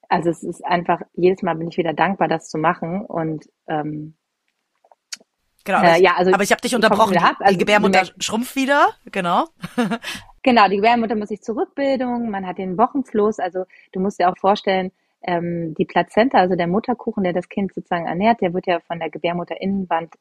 [0.09, 4.15] Also es ist einfach jedes Mal bin ich wieder dankbar, das zu machen und ähm,
[5.65, 7.17] Genau, äh, ja, also aber ich habe dich unterbrochen.
[7.19, 7.37] Ab.
[7.39, 9.47] Also die Gebärmutter schrumpft wieder, genau.
[10.43, 14.37] genau, die Gebärmutter muss sich zurückbildung, man hat den Wochenfluss, also du musst dir auch
[14.37, 14.91] vorstellen,
[15.25, 18.99] ähm, die Plazenta, also der Mutterkuchen, der das Kind sozusagen ernährt, der wird ja von
[18.99, 20.15] der Gebärmutterinnenwand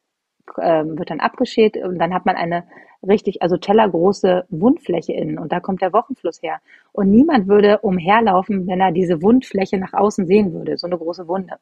[0.60, 2.64] ähm, wird dann abgeschält und dann hat man eine
[3.06, 6.60] richtig, also tellergroße Wundfläche innen und da kommt der Wochenfluss her.
[6.92, 11.28] Und niemand würde umherlaufen, wenn er diese Wundfläche nach außen sehen würde, so eine große
[11.28, 11.56] Wunde.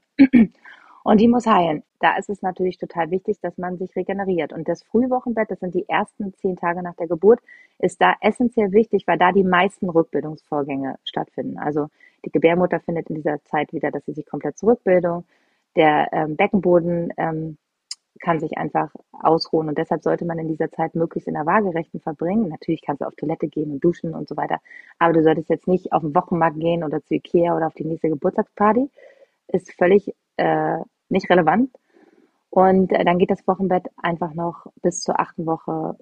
[1.11, 1.83] Und die muss heilen.
[1.99, 4.53] Da ist es natürlich total wichtig, dass man sich regeneriert.
[4.53, 7.40] Und das Frühwochenbett, das sind die ersten zehn Tage nach der Geburt,
[7.81, 11.59] ist da essentiell wichtig, weil da die meisten Rückbildungsvorgänge stattfinden.
[11.59, 11.88] Also
[12.25, 15.25] die Gebärmutter findet in dieser Zeit wieder, dass sie sich komplett zurückbildet.
[15.75, 17.59] Der ähm, Beckenboden ähm,
[18.20, 21.99] kann sich einfach ausruhen und deshalb sollte man in dieser Zeit möglichst in der Waagerechten
[21.99, 22.51] verbringen.
[22.51, 24.61] Natürlich kannst du auf Toilette gehen und duschen und so weiter,
[25.01, 27.85] aber du solltest jetzt nicht auf den Wochenmarkt gehen oder zu Ikea oder auf die
[27.85, 28.88] nächste Geburtstagsparty.
[29.49, 30.79] Ist völlig äh,
[31.11, 31.70] nicht relevant.
[32.51, 35.96] Und äh, dann geht das Wochenbett einfach noch bis zur achten Woche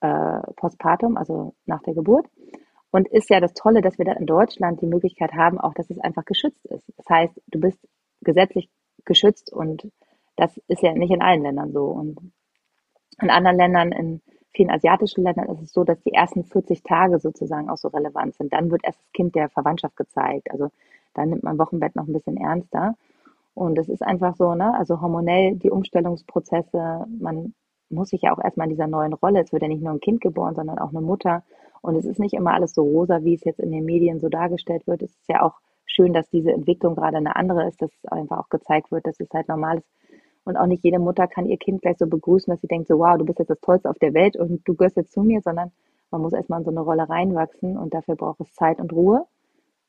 [0.00, 2.26] äh, postpartum, also nach der Geburt.
[2.90, 5.90] Und ist ja das Tolle, dass wir da in Deutschland die Möglichkeit haben, auch dass
[5.90, 6.92] es einfach geschützt ist.
[6.96, 7.78] Das heißt, du bist
[8.22, 8.70] gesetzlich
[9.04, 9.90] geschützt und
[10.36, 11.86] das ist ja nicht in allen Ländern so.
[11.86, 12.18] Und
[13.20, 17.18] in anderen Ländern, in vielen asiatischen Ländern ist es so, dass die ersten 40 Tage
[17.18, 18.52] sozusagen auch so relevant sind.
[18.52, 20.50] Dann wird erst das Kind der Verwandtschaft gezeigt.
[20.50, 20.68] Also
[21.14, 22.96] dann nimmt man Wochenbett noch ein bisschen ernster.
[23.56, 27.54] Und es ist einfach so, ne, also hormonell die Umstellungsprozesse, man
[27.88, 30.00] muss sich ja auch erstmal in dieser neuen Rolle, es wird ja nicht nur ein
[30.00, 31.42] Kind geboren, sondern auch eine Mutter.
[31.80, 34.28] Und es ist nicht immer alles so rosa, wie es jetzt in den Medien so
[34.28, 35.00] dargestellt wird.
[35.00, 35.54] Es ist ja auch
[35.86, 39.30] schön, dass diese Entwicklung gerade eine andere ist, dass einfach auch gezeigt wird, dass es
[39.32, 39.88] halt normal ist.
[40.44, 42.98] Und auch nicht jede Mutter kann ihr Kind gleich so begrüßen, dass sie denkt, so
[42.98, 45.40] wow, du bist jetzt das Tollste auf der Welt und du gehörst jetzt zu mir,
[45.40, 45.72] sondern
[46.10, 49.24] man muss erstmal in so eine Rolle reinwachsen und dafür braucht es Zeit und Ruhe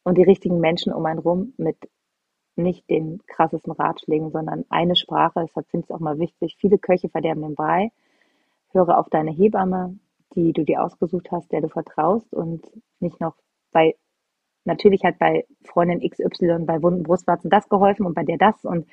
[0.06, 1.75] und die richtigen Menschen um einen rum mit
[2.58, 5.41] nicht den krassesten Ratschlägen, sondern eine Sprache.
[5.41, 6.58] Deshalb finde ich es auch mal wichtig.
[6.60, 7.91] Viele Köche verderben den Brei.
[8.72, 9.98] Höre auf deine Hebamme,
[10.36, 12.65] die du dir ausgesucht hast, der du vertraust und
[13.00, 13.36] nicht noch
[13.72, 13.96] bei,
[14.65, 18.88] natürlich hat bei Freundin XY bei wunden Brustwarzen das geholfen und bei der das und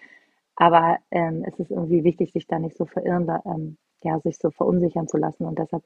[0.56, 4.38] aber ähm, es ist irgendwie wichtig, sich da nicht so verirren, da, ähm, ja, sich
[4.38, 5.82] so verunsichern zu lassen und deshalb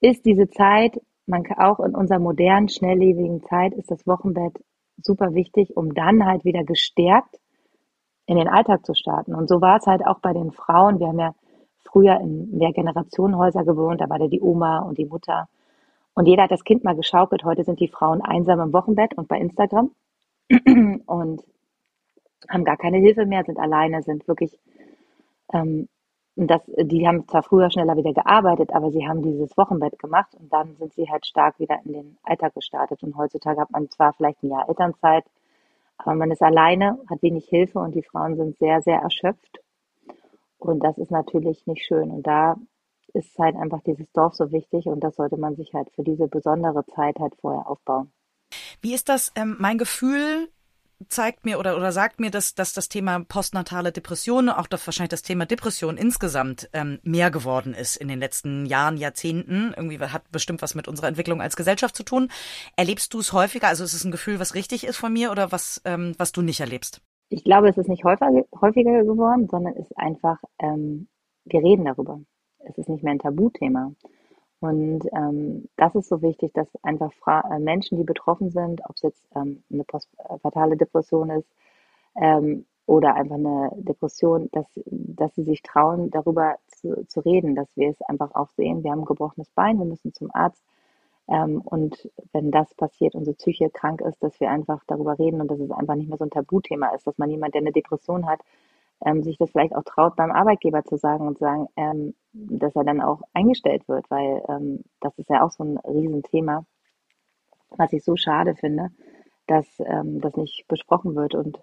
[0.00, 4.62] ist diese Zeit, man kann auch in unserer modernen, schnelllebigen Zeit ist das Wochenbett
[5.02, 7.38] super wichtig, um dann halt wieder gestärkt
[8.26, 9.34] in den Alltag zu starten.
[9.34, 11.00] Und so war es halt auch bei den Frauen.
[11.00, 11.34] Wir haben ja
[11.84, 15.48] früher in Mehrgenerationenhäuser gewohnt, da war da die Oma und die Mutter.
[16.14, 17.44] Und jeder hat das Kind mal geschaukelt.
[17.44, 19.92] Heute sind die Frauen einsam im Wochenbett und bei Instagram
[21.06, 21.42] und
[22.48, 24.58] haben gar keine Hilfe mehr, sind alleine, sind wirklich,
[25.52, 25.88] ähm,
[26.46, 30.52] das, die haben zwar früher schneller wieder gearbeitet, aber sie haben dieses Wochenbett gemacht und
[30.52, 33.02] dann sind sie halt stark wieder in den Alltag gestartet.
[33.02, 35.24] Und heutzutage hat man zwar vielleicht ein Jahr Elternzeit,
[35.98, 39.60] aber man ist alleine, hat wenig Hilfe und die Frauen sind sehr, sehr erschöpft
[40.58, 42.10] und das ist natürlich nicht schön.
[42.10, 42.56] Und da
[43.14, 46.28] ist halt einfach dieses Dorf so wichtig und das sollte man sich halt für diese
[46.28, 48.12] besondere Zeit halt vorher aufbauen.
[48.80, 49.32] Wie ist das?
[49.34, 50.48] Ähm, mein Gefühl
[51.08, 55.10] zeigt mir oder, oder sagt mir, dass, dass das Thema postnatale Depression, auch das, wahrscheinlich
[55.10, 59.74] das Thema Depression insgesamt ähm, mehr geworden ist in den letzten Jahren, Jahrzehnten.
[59.76, 62.30] Irgendwie hat bestimmt was mit unserer Entwicklung als Gesellschaft zu tun.
[62.76, 63.68] Erlebst du es häufiger?
[63.68, 66.42] Also ist es ein Gefühl, was richtig ist von mir oder was, ähm, was du
[66.42, 67.00] nicht erlebst?
[67.30, 71.08] ich glaube, es ist nicht häufiger, häufiger geworden, sondern es ist einfach, ähm,
[71.44, 72.20] wir reden darüber.
[72.60, 73.92] Es ist nicht mehr ein Tabuthema.
[74.60, 78.96] Und ähm, das ist so wichtig, dass einfach Fra äh, Menschen, die betroffen sind, ob
[78.96, 81.48] es jetzt ähm, eine postfatale Depression ist
[82.16, 87.68] ähm, oder einfach eine Depression, dass, dass sie sich trauen, darüber zu, zu reden, dass
[87.76, 88.82] wir es einfach auch sehen.
[88.82, 90.64] Wir haben ein gebrochenes Bein, wir müssen zum Arzt
[91.28, 95.50] ähm, und wenn das passiert, unsere Psyche krank ist, dass wir einfach darüber reden und
[95.50, 98.26] dass es einfach nicht mehr so ein Tabuthema ist, dass man jemand, der eine Depression
[98.26, 98.40] hat,
[99.04, 102.84] ähm, sich das vielleicht auch traut, beim Arbeitgeber zu sagen und sagen, ähm, dass er
[102.84, 106.64] dann auch eingestellt wird, weil ähm, das ist ja auch so ein Riesenthema,
[107.70, 108.90] was ich so schade finde,
[109.46, 111.34] dass ähm, das nicht besprochen wird.
[111.34, 111.58] Und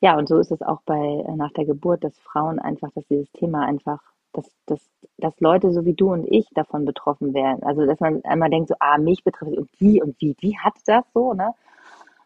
[0.00, 3.06] ja, und so ist es auch bei äh, nach der Geburt, dass Frauen einfach, dass
[3.06, 4.00] dieses Thema einfach
[4.32, 4.80] dass, dass,
[5.18, 7.62] dass Leute so wie du und ich davon betroffen werden.
[7.62, 10.74] Also dass man einmal denkt, so, ah, mich betrifft und wie und wie, wie hat
[10.86, 11.52] das so, ne?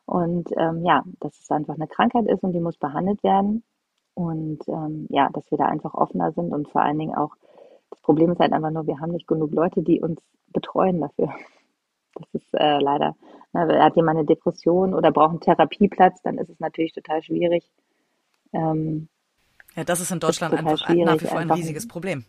[0.07, 3.65] Und ähm, ja, dass es einfach eine Krankheit ist und die muss behandelt werden.
[4.17, 7.37] Und ähm, ja, dass wir da einfach offener sind und vor allen Dingen auch,
[7.91, 10.21] das Problem ist halt einfach nur, wir haben nicht genug Leute, die uns
[10.55, 11.35] betreuen dafür.
[12.15, 13.15] Das ist äh, leider,
[13.53, 17.71] ne, hat jemand eine Depression oder braucht einen Therapieplatz, dann ist es natürlich total schwierig.
[18.55, 19.09] Ähm,
[19.75, 22.25] ja, das ist in Deutschland einfach nach wie vor ein riesiges Problem.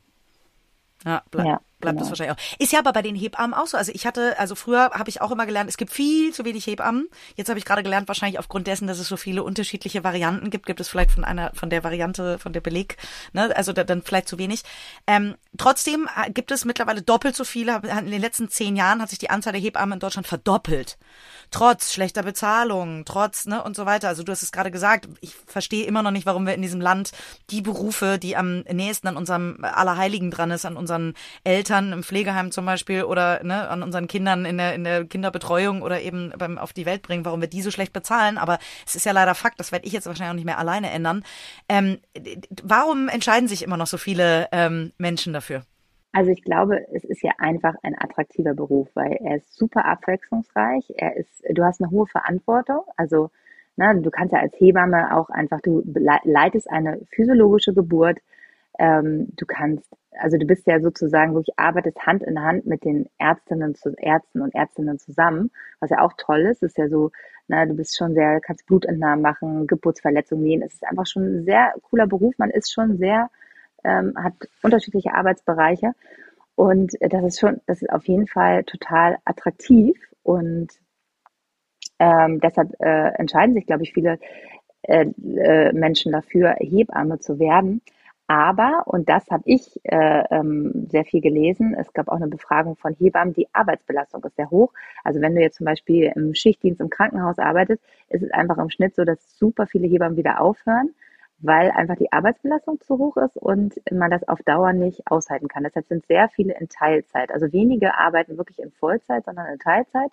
[1.05, 2.09] Ja, bleib, ja bleibt genau.
[2.09, 2.59] das wahrscheinlich auch.
[2.59, 3.77] Ist ja aber bei den Hebammen auch so.
[3.77, 6.65] Also ich hatte, also früher habe ich auch immer gelernt, es gibt viel zu wenig
[6.65, 7.07] Hebammen.
[7.35, 10.65] Jetzt habe ich gerade gelernt, wahrscheinlich aufgrund dessen, dass es so viele unterschiedliche Varianten gibt,
[10.65, 12.97] gibt es vielleicht von einer, von der Variante, von der Beleg,
[13.33, 14.63] ne, also da, dann vielleicht zu wenig.
[15.05, 17.81] Ähm, trotzdem äh, gibt es mittlerweile doppelt so viele.
[17.99, 20.97] In den letzten zehn Jahren hat sich die Anzahl der Hebammen in Deutschland verdoppelt.
[21.51, 24.07] Trotz schlechter Bezahlung, trotz, ne, und so weiter.
[24.07, 26.81] Also du hast es gerade gesagt, ich verstehe immer noch nicht, warum wir in diesem
[26.81, 27.11] Land
[27.51, 31.13] die Berufe, die am nächsten an unserem Allerheiligen dran ist, an unseren
[31.43, 35.81] Eltern im Pflegeheim zum Beispiel oder ne, an unseren Kindern in der, in der Kinderbetreuung
[35.81, 38.37] oder eben beim auf die Welt bringen, warum wir die so schlecht bezahlen.
[38.37, 40.89] Aber es ist ja leider Fakt, das werde ich jetzt wahrscheinlich auch nicht mehr alleine
[40.89, 41.23] ändern.
[41.69, 41.99] Ähm,
[42.63, 45.63] warum entscheiden sich immer noch so viele ähm, Menschen dafür?
[46.13, 50.93] Also ich glaube, es ist ja einfach ein attraktiver Beruf, weil er ist super abwechslungsreich.
[50.97, 52.81] Er ist, du hast eine hohe Verantwortung.
[52.95, 53.29] Also
[53.75, 55.83] ne, du kannst ja als Hebamme auch einfach, du
[56.23, 58.19] leitest eine physiologische Geburt.
[58.79, 63.09] Ähm, du kannst, also du bist ja sozusagen wirklich arbeitest Hand in Hand mit den
[63.17, 66.63] Ärztinnen zu Ärzten und Ärztinnen zusammen, was ja auch toll ist.
[66.63, 67.11] Ist ja so,
[67.47, 70.61] na, du bist schon sehr, kannst Blutentnahmen machen, Geburtsverletzungen nähen.
[70.61, 72.35] Es ist einfach schon ein sehr cooler Beruf.
[72.37, 73.29] Man ist schon sehr
[73.83, 75.93] ähm, hat unterschiedliche Arbeitsbereiche.
[76.55, 80.69] Und das ist schon, das ist auf jeden Fall total attraktiv und
[81.99, 84.19] ähm, deshalb äh, entscheiden sich, glaube ich, viele
[84.83, 87.81] äh, äh, Menschen dafür, Hebamme zu werden.
[88.27, 92.75] Aber, und das habe ich äh, ähm, sehr viel gelesen, es gab auch eine Befragung
[92.75, 94.73] von Hebammen, die Arbeitsbelastung ist sehr hoch.
[95.05, 98.69] Also wenn du jetzt zum Beispiel im Schichtdienst im Krankenhaus arbeitest, ist es einfach im
[98.69, 100.93] Schnitt so, dass super viele Hebammen wieder aufhören,
[101.39, 105.63] weil einfach die Arbeitsbelastung zu hoch ist und man das auf Dauer nicht aushalten kann.
[105.63, 107.31] Deshalb sind sehr viele in Teilzeit.
[107.31, 110.11] Also wenige arbeiten wirklich in Vollzeit, sondern in Teilzeit.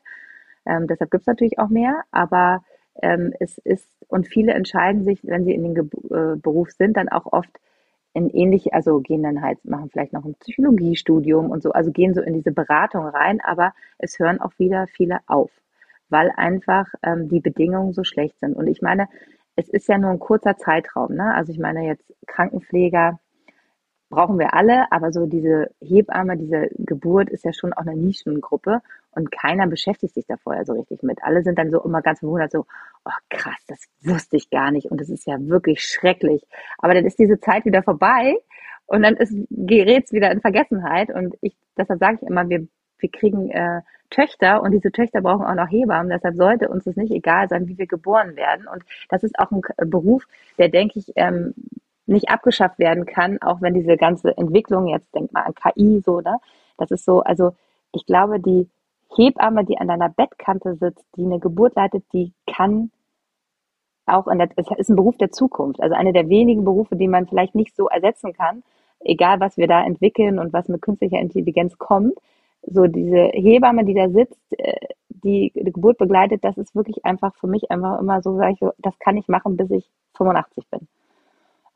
[0.66, 2.62] Ähm, deshalb gibt es natürlich auch mehr, aber
[3.02, 6.96] ähm, es ist, und viele entscheiden sich, wenn sie in den Ge äh, Beruf sind,
[6.96, 7.50] dann auch oft
[8.14, 12.14] in ähnlich, also gehen dann halt, machen vielleicht noch ein Psychologiestudium und so, also gehen
[12.14, 15.50] so in diese Beratung rein, aber es hören auch wieder viele auf,
[16.08, 18.54] weil einfach ähm, die Bedingungen so schlecht sind.
[18.56, 19.08] Und ich meine,
[19.56, 21.34] es ist ja nur ein kurzer Zeitraum, ne?
[21.34, 23.18] Also ich meine jetzt Krankenpfleger,
[24.10, 28.80] brauchen wir alle, aber so diese Hebamme, diese Geburt ist ja schon auch eine Nischengruppe
[29.16, 31.22] und keiner beschäftigt sich da vorher so richtig mit.
[31.22, 32.66] Alle sind dann so immer ganz verwundert so,
[33.04, 36.46] oh krass, das wusste ich gar nicht und das ist ja wirklich schrecklich.
[36.78, 38.36] Aber dann ist diese Zeit wieder vorbei
[38.86, 42.66] und dann ist, gerät's wieder in Vergessenheit und ich, deshalb sage ich immer, wir,
[42.98, 46.10] wir kriegen äh, Töchter und diese Töchter brauchen auch noch Hebammen.
[46.10, 48.68] Deshalb sollte uns das nicht egal sein, wie wir geboren werden.
[48.68, 50.24] Und das ist auch ein Beruf,
[50.58, 51.54] der, denke ich, ähm,
[52.06, 56.20] nicht abgeschafft werden kann, auch wenn diese ganze Entwicklung, jetzt denk mal an KI, so,
[56.20, 56.38] ne?
[56.76, 57.54] Das ist so, also
[57.92, 58.68] ich glaube, die
[59.16, 62.90] Hebamme, die an deiner Bettkante sitzt, die eine Geburt leitet, die kann
[64.06, 67.08] auch in der, es ist ein Beruf der Zukunft, also eine der wenigen Berufe, die
[67.08, 68.62] man vielleicht nicht so ersetzen kann,
[69.00, 72.14] egal was wir da entwickeln und was mit künstlicher Intelligenz kommt.
[72.66, 77.34] So diese Hebamme, die da sitzt, äh, die, die Geburt begleitet, das ist wirklich einfach
[77.36, 80.88] für mich einfach immer so, sage ich, das kann ich machen, bis ich 85 bin.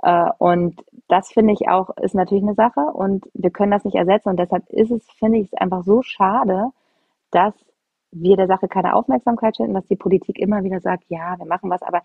[0.03, 3.97] Äh, und das finde ich auch, ist natürlich eine Sache und wir können das nicht
[3.97, 6.71] ersetzen und deshalb ist es, finde ich es einfach so schade,
[7.31, 7.55] dass
[8.11, 11.71] wir der Sache keine Aufmerksamkeit schenken, dass die Politik immer wieder sagt, ja, wir machen
[11.71, 12.03] was, aber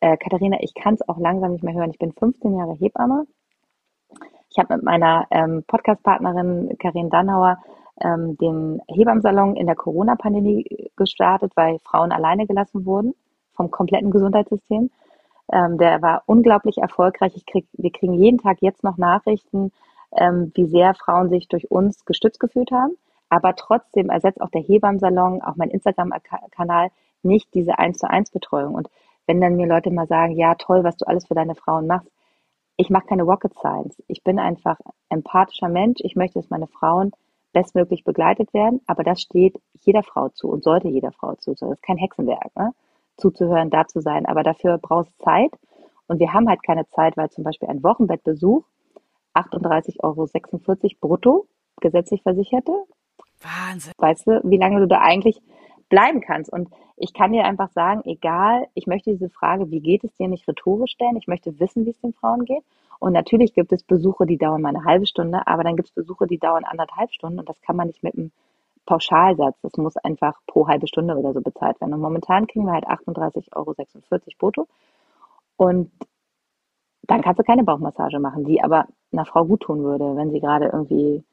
[0.00, 1.90] äh, Katharina, ich kann es auch langsam nicht mehr hören.
[1.90, 3.26] Ich bin 15 Jahre Hebamme.
[4.50, 7.58] Ich habe mit meiner ähm, Podcast-Partnerin Karin Dannauer
[8.00, 13.14] ähm, den Hebammensalon in der Corona-Pandemie gestartet, weil Frauen alleine gelassen wurden
[13.54, 14.90] vom kompletten Gesundheitssystem.
[15.52, 17.34] Ähm, der war unglaublich erfolgreich.
[17.36, 19.72] Ich krieg, wir kriegen jeden Tag jetzt noch Nachrichten,
[20.16, 22.94] ähm, wie sehr Frauen sich durch uns gestützt gefühlt haben.
[23.32, 26.90] Aber trotzdem ersetzt auch der Hebammsalon, auch mein Instagram-Kanal
[27.22, 28.74] nicht diese 1 zu 1 Betreuung.
[28.74, 28.90] Und
[29.26, 32.10] wenn dann mir Leute mal sagen, ja, toll, was du alles für deine Frauen machst.
[32.76, 34.02] Ich mache keine Rocket Science.
[34.06, 36.00] Ich bin einfach empathischer Mensch.
[36.02, 37.12] Ich möchte, dass meine Frauen
[37.54, 38.82] bestmöglich begleitet werden.
[38.86, 41.54] Aber das steht jeder Frau zu und sollte jeder Frau zu.
[41.54, 42.54] Das ist kein Hexenwerk.
[42.54, 42.74] Ne?
[43.16, 44.26] zuzuhören, da zu sein.
[44.26, 45.52] Aber dafür brauchst du Zeit.
[46.08, 48.64] Und wir haben halt keine Zeit, weil zum Beispiel ein Wochenbettbesuch
[49.34, 50.28] 38,46 Euro
[51.00, 51.46] brutto,
[51.80, 52.84] gesetzlich Versicherte.
[53.44, 53.92] Wahnsinn.
[53.98, 55.40] Weißt du, wie lange du da eigentlich
[55.88, 56.52] bleiben kannst?
[56.52, 60.28] Und ich kann dir einfach sagen, egal, ich möchte diese Frage, wie geht es dir,
[60.28, 61.16] nicht rhetorisch stellen.
[61.16, 62.62] Ich möchte wissen, wie es den Frauen geht.
[62.98, 65.94] Und natürlich gibt es Besuche, die dauern mal eine halbe Stunde, aber dann gibt es
[65.94, 68.30] Besuche, die dauern anderthalb Stunden und das kann man nicht mit einem
[68.86, 69.56] Pauschalsatz.
[69.62, 71.94] Das muss einfach pro halbe Stunde oder so bezahlt werden.
[71.94, 73.74] Und momentan kriegen wir halt 38,46 Euro
[74.38, 74.68] brutto.
[75.56, 75.90] Und
[77.02, 80.40] dann kannst du keine Bauchmassage machen, die aber einer Frau gut tun würde, wenn sie
[80.40, 81.24] gerade irgendwie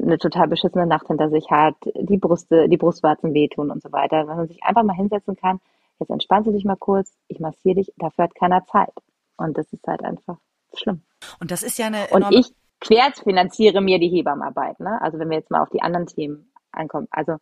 [0.00, 4.26] eine total beschissene Nacht hinter sich hat, die Brüste, die Brustwarzen wehtun und so weiter.
[4.26, 5.60] Wenn man sich einfach mal hinsetzen kann,
[5.98, 8.92] jetzt entspannst du dich mal kurz, ich massiere dich, dafür hat keiner Zeit.
[9.36, 10.38] Und das ist halt einfach
[10.74, 11.02] schlimm.
[11.40, 14.80] Und das ist ja eine Und ich querfinanziere mir die Hebammenarbeit.
[14.80, 15.00] Ne?
[15.00, 17.08] Also wenn wir jetzt mal auf die anderen Themen ankommen.
[17.10, 17.36] Also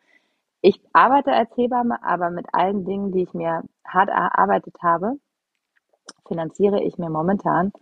[0.61, 5.19] ich arbeite als Hebamme, aber mit allen Dingen, die ich mir hart erarbeitet habe,
[6.27, 7.73] finanziere ich mir momentan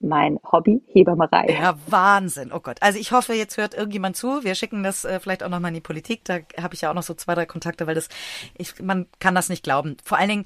[0.00, 1.58] mein Hobby Hebammerei.
[1.60, 2.52] Ja, Wahnsinn.
[2.52, 2.78] Oh Gott.
[2.80, 4.42] Also ich hoffe, jetzt hört irgendjemand zu.
[4.42, 6.24] Wir schicken das äh, vielleicht auch nochmal in die Politik.
[6.24, 8.08] Da habe ich ja auch noch so zwei, drei Kontakte, weil das,
[8.56, 9.96] ich, man kann das nicht glauben.
[10.02, 10.44] Vor allen Dingen,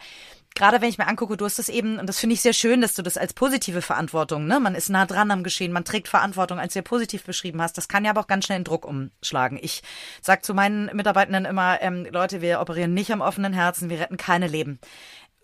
[0.54, 2.80] gerade wenn ich mir angucke, du hast das eben, und das finde ich sehr schön,
[2.80, 4.60] dass du das als positive Verantwortung, ne?
[4.60, 7.76] Man ist nah dran am Geschehen, man trägt Verantwortung, als du ja positiv beschrieben hast.
[7.76, 9.58] Das kann ja aber auch ganz schnell in Druck umschlagen.
[9.60, 9.82] Ich
[10.22, 14.16] sag zu meinen Mitarbeitenden immer, ähm, Leute, wir operieren nicht am offenen Herzen, wir retten
[14.16, 14.78] keine Leben.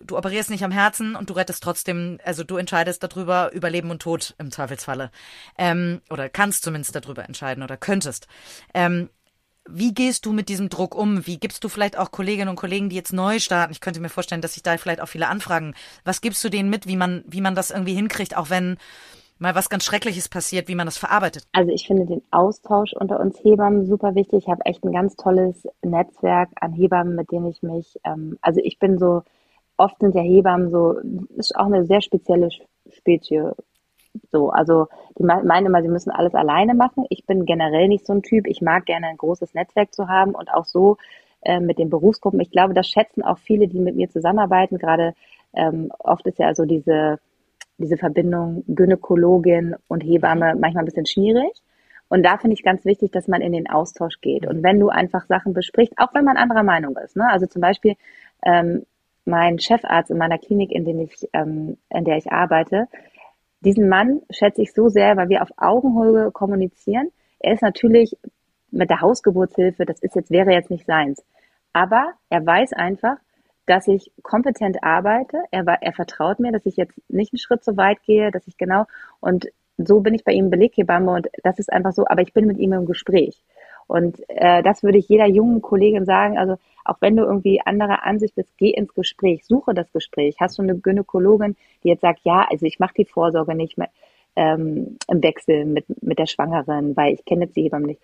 [0.02, 3.90] Du operierst nicht am Herzen und du rettest trotzdem, also du entscheidest darüber über Leben
[3.90, 5.10] und Tod im Zweifelsfalle.
[5.58, 8.26] Ähm, oder kannst zumindest darüber entscheiden oder könntest.
[8.72, 9.10] Ähm,
[9.68, 11.26] wie gehst du mit diesem Druck um?
[11.26, 13.72] Wie gibst du vielleicht auch Kolleginnen und Kollegen, die jetzt neu starten?
[13.72, 15.74] Ich könnte mir vorstellen, dass sich da vielleicht auch viele anfragen.
[16.04, 18.78] Was gibst du denen mit, wie man, wie man das irgendwie hinkriegt, auch wenn
[19.38, 21.44] mal was ganz Schreckliches passiert, wie man das verarbeitet?
[21.52, 24.44] Also ich finde den Austausch unter uns Hebammen super wichtig.
[24.44, 28.60] Ich habe echt ein ganz tolles Netzwerk an Hebammen, mit denen ich mich, ähm, also
[28.62, 29.22] ich bin so,
[29.80, 30.96] oft sind ja Hebammen so,
[31.36, 32.48] ist auch eine sehr spezielle
[32.90, 33.52] Spezie
[34.32, 37.04] so, also die meinen immer, sie müssen alles alleine machen.
[37.10, 38.46] Ich bin generell nicht so ein Typ.
[38.48, 40.96] Ich mag gerne ein großes Netzwerk zu haben und auch so
[41.42, 42.40] äh, mit den Berufsgruppen.
[42.40, 44.78] Ich glaube, das schätzen auch viele, die mit mir zusammenarbeiten.
[44.78, 45.14] Gerade
[45.54, 47.18] ähm, oft ist ja also diese
[47.78, 51.50] diese Verbindung Gynäkologin und Hebamme manchmal ein bisschen schwierig.
[52.08, 54.46] Und da finde ich ganz wichtig, dass man in den Austausch geht.
[54.46, 57.26] Und wenn du einfach Sachen besprichst, auch wenn man anderer Meinung ist, ne?
[57.30, 57.94] also zum Beispiel
[58.44, 58.84] ähm,
[59.24, 62.88] mein Chefarzt in meiner Klinik, in, den ich, ähm, in der ich arbeite,
[63.60, 67.10] diesen Mann schätze ich so sehr, weil wir auf Augenhöhe kommunizieren.
[67.38, 68.16] Er ist natürlich
[68.70, 71.22] mit der Hausgeburtshilfe, das ist jetzt, wäre jetzt nicht seins.
[71.72, 73.16] Aber er weiß einfach,
[73.66, 75.44] dass ich kompetent arbeite.
[75.50, 78.56] Er, er vertraut mir, dass ich jetzt nicht einen Schritt zu weit gehe, dass ich
[78.56, 78.86] genau,
[79.20, 82.46] und so bin ich bei ihm Beleghebamme und das ist einfach so, aber ich bin
[82.46, 83.42] mit ihm im Gespräch.
[83.90, 86.38] Und äh, das würde ich jeder jungen Kollegin sagen.
[86.38, 90.36] Also auch wenn du irgendwie anderer Ansicht bist, geh ins Gespräch, suche das Gespräch.
[90.38, 93.88] Hast du eine Gynäkologin, die jetzt sagt, ja, also ich mache die Vorsorge nicht mehr
[94.36, 98.00] ähm, im Wechsel mit, mit der Schwangeren, weil ich kenne jetzt die nicht.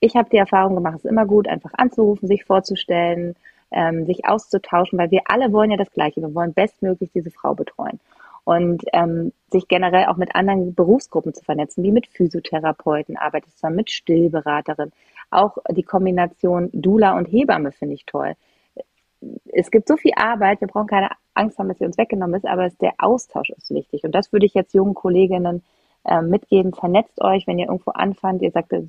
[0.00, 3.36] Ich habe die Erfahrung gemacht, es ist immer gut, einfach anzurufen, sich vorzustellen,
[3.70, 6.20] ähm, sich auszutauschen, weil wir alle wollen ja das Gleiche.
[6.20, 8.00] Wir wollen bestmöglich diese Frau betreuen
[8.42, 13.76] und ähm, sich generell auch mit anderen Berufsgruppen zu vernetzen, wie mit Physiotherapeuten, arbeitest zusammen
[13.76, 14.90] mit Stillberaterin.
[15.30, 18.34] Auch die Kombination Dula und Hebamme finde ich toll.
[19.52, 22.46] Es gibt so viel Arbeit, wir brauchen keine Angst haben, dass sie uns weggenommen ist,
[22.46, 24.04] aber der Austausch ist wichtig.
[24.04, 25.62] Und das würde ich jetzt jungen Kolleginnen
[26.04, 26.72] äh, mitgeben.
[26.72, 28.42] Vernetzt euch, wenn ihr irgendwo anfangt.
[28.42, 28.82] Ihr sagt, äh,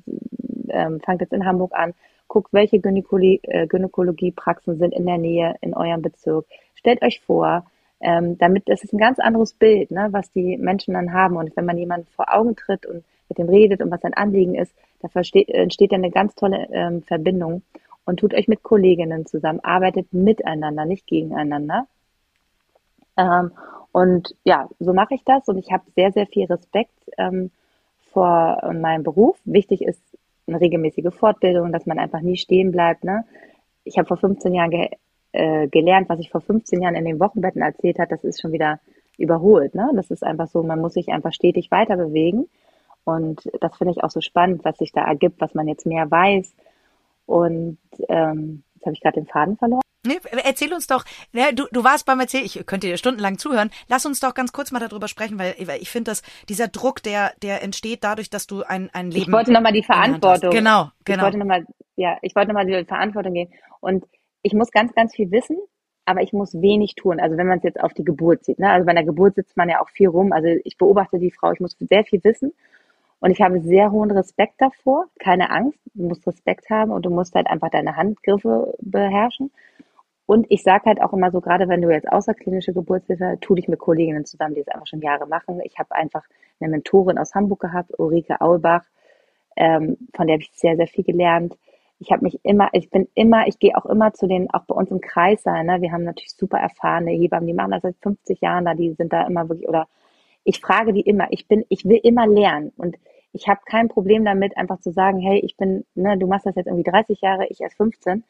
[1.00, 1.94] fangt jetzt in Hamburg an.
[2.28, 6.46] Guckt, welche Gynäkologie, äh, Gynäkologiepraxen sind in der Nähe in eurem Bezirk.
[6.74, 7.66] Stellt euch vor,
[8.00, 11.36] ähm, damit das ist ein ganz anderes Bild, ne, was die Menschen dann haben.
[11.36, 14.54] Und wenn man jemanden vor Augen tritt und mit dem redet und was sein Anliegen
[14.54, 17.62] ist, da entsteht dann eine ganz tolle ähm, Verbindung.
[18.06, 21.86] Und tut euch mit Kolleginnen zusammen, arbeitet miteinander, nicht gegeneinander.
[23.16, 23.52] Ähm,
[23.92, 27.50] und ja, so mache ich das und ich habe sehr, sehr viel Respekt ähm,
[28.12, 29.38] vor meinem Beruf.
[29.44, 30.02] Wichtig ist
[30.46, 33.04] eine regelmäßige Fortbildung, dass man einfach nie stehen bleibt.
[33.04, 33.24] Ne?
[33.84, 34.88] Ich habe vor 15 Jahren ge
[35.32, 38.50] äh, gelernt, was ich vor 15 Jahren in den Wochenbetten erzählt hat, das ist schon
[38.50, 38.80] wieder
[39.16, 39.76] überholt.
[39.76, 39.88] Ne?
[39.94, 42.48] Das ist einfach so, man muss sich einfach stetig weiter bewegen.
[43.04, 46.10] Und das finde ich auch so spannend, was sich da ergibt, was man jetzt mehr
[46.10, 46.54] weiß.
[47.26, 47.78] Und
[48.08, 49.80] ähm, jetzt habe ich gerade den Faden verloren.
[50.06, 53.70] Nee, erzähl uns doch, ja, du, du warst beim Erzählen, ich könnte dir stundenlang zuhören.
[53.86, 57.02] Lass uns doch ganz kurz mal darüber sprechen, weil, weil ich finde, dass dieser Druck,
[57.02, 59.24] der, der entsteht dadurch, dass du ein, ein Leben.
[59.24, 60.50] Ich wollte nochmal die Verantwortung.
[60.52, 61.18] Genau, genau.
[61.18, 63.50] Ich wollte nochmal, ja, ich wollte nochmal die Verantwortung gehen.
[63.80, 64.06] Und
[64.40, 65.58] ich muss ganz, ganz viel wissen,
[66.06, 67.20] aber ich muss wenig tun.
[67.20, 68.70] Also wenn man es jetzt auf die Geburt sieht, ne?
[68.70, 70.32] Also bei der Geburt sitzt man ja auch viel rum.
[70.32, 72.54] Also ich beobachte die Frau, ich muss sehr viel wissen.
[73.20, 75.78] Und ich habe sehr hohen Respekt davor, keine Angst.
[75.94, 79.50] Du musst Respekt haben und du musst halt einfach deine Handgriffe beherrschen.
[80.26, 83.68] Und ich sage halt auch immer so, gerade wenn du jetzt außerklinische Geburtshilfe, tu dich
[83.68, 85.60] mit Kolleginnen zusammen, die es einfach schon Jahre machen.
[85.64, 86.22] Ich habe einfach
[86.60, 88.84] eine Mentorin aus Hamburg gehabt, Ulrike Aulbach,
[89.56, 91.56] ähm, von der habe ich sehr, sehr viel gelernt
[92.00, 94.74] ich habe mich immer, ich bin immer, ich gehe auch immer zu den, auch bei
[94.74, 95.82] uns im Kreis sein, ne?
[95.82, 99.12] wir haben natürlich super erfahrene Hebammen, die machen das seit 50 Jahren da, die sind
[99.12, 99.86] da immer wirklich, oder
[100.42, 102.96] ich frage die immer, ich bin, ich will immer lernen und
[103.32, 106.56] ich habe kein Problem damit, einfach zu sagen, hey, ich bin, ne, du machst das
[106.56, 108.24] jetzt irgendwie 30 Jahre, ich erst 15.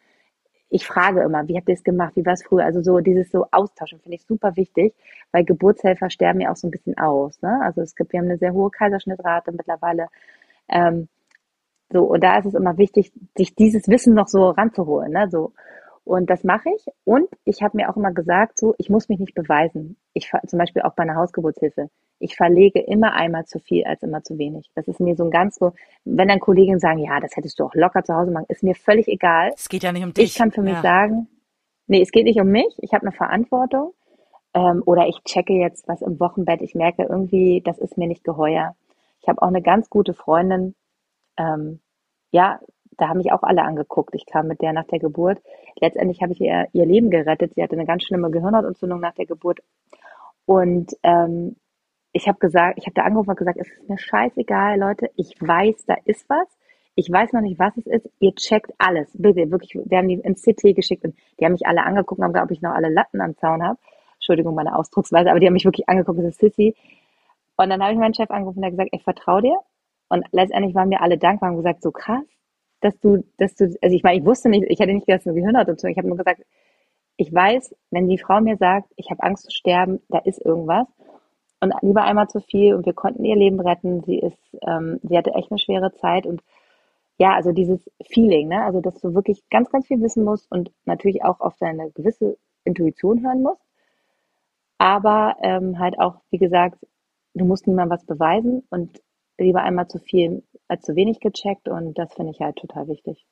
[0.68, 2.64] Ich frage immer, wie habt ihr es gemacht, wie war es früher?
[2.64, 4.94] Also so dieses so Austauschen finde ich super wichtig,
[5.32, 7.42] weil Geburtshelfer sterben ja auch so ein bisschen aus.
[7.42, 7.60] Ne?
[7.62, 10.08] Also es gibt, wir haben eine sehr hohe Kaiserschnittrate mittlerweile.
[10.68, 11.08] Ähm,
[11.92, 15.12] so, und da ist es immer wichtig, sich dieses Wissen noch so ranzuholen.
[15.12, 15.28] Ne?
[15.28, 15.52] So.
[16.10, 16.86] Und das mache ich.
[17.04, 19.96] Und ich habe mir auch immer gesagt, so, ich muss mich nicht beweisen.
[20.12, 21.88] Ich zum Beispiel auch bei einer Hausgeburtshilfe.
[22.18, 24.68] Ich verlege immer einmal zu viel als immer zu wenig.
[24.74, 25.72] Das ist mir so ein ganz so,
[26.04, 28.74] wenn dann Kollegen sagen, ja, das hättest du auch locker zu Hause machen, ist mir
[28.74, 29.52] völlig egal.
[29.54, 30.24] Es geht ja nicht um dich.
[30.24, 30.82] Ich kann für mich ja.
[30.82, 31.28] sagen,
[31.86, 32.76] nee, es geht nicht um mich.
[32.78, 33.92] Ich habe eine Verantwortung.
[34.52, 36.60] Ähm, oder ich checke jetzt was im Wochenbett.
[36.60, 38.74] Ich merke irgendwie, das ist mir nicht geheuer.
[39.22, 40.74] Ich habe auch eine ganz gute Freundin,
[41.36, 41.78] ähm,
[42.32, 42.58] ja,
[43.00, 44.14] da haben mich auch alle angeguckt.
[44.14, 45.38] Ich kam mit der nach der Geburt.
[45.80, 47.54] Letztendlich habe ich ihr, ihr Leben gerettet.
[47.54, 49.60] Sie hatte eine ganz schlimme Gehirnhautentzündung nach der Geburt.
[50.44, 51.56] Und ähm,
[52.12, 55.10] ich habe gesagt, ich habe da angerufen und gesagt, es ist mir scheißegal, Leute.
[55.16, 56.46] Ich weiß, da ist was.
[56.96, 58.10] Ich weiß noch nicht, was es ist.
[58.18, 59.10] Ihr checkt alles.
[59.14, 59.78] Bitte, wirklich.
[59.84, 62.50] Wir haben die ins CT geschickt und die haben mich alle angeguckt und haben gesagt,
[62.50, 63.78] ob ich noch alle Latten am Zaun habe.
[64.14, 66.74] Entschuldigung, meine Ausdrucksweise, aber die haben mich wirklich angeguckt, das ist Sissy.
[67.56, 69.58] Und dann habe ich meinen Chef angerufen und er gesagt, ich vertraue dir.
[70.08, 72.24] Und letztendlich waren mir alle dankbar und gesagt, so krass,
[72.80, 75.32] dass du, dass du, also ich meine, ich wusste nicht, ich hatte nicht gesagt, dass
[75.32, 75.86] du Gehirn hat so.
[75.86, 76.42] Ich habe nur gesagt,
[77.16, 80.86] ich weiß, wenn die Frau mir sagt, ich habe Angst zu sterben, da ist irgendwas.
[81.60, 84.02] Und lieber einmal zu viel und wir konnten ihr Leben retten.
[84.04, 86.42] Sie ist, ähm, sie hatte echt eine schwere Zeit und
[87.18, 90.72] ja, also dieses Feeling, ne, also dass du wirklich ganz, ganz viel wissen musst und
[90.86, 93.60] natürlich auch auf deine gewisse Intuition hören musst.
[94.78, 96.78] Aber ähm, halt auch, wie gesagt,
[97.34, 99.02] du musst niemandem was beweisen und
[99.36, 103.26] lieber einmal zu viel als zu wenig gecheckt und das finde ich halt total wichtig.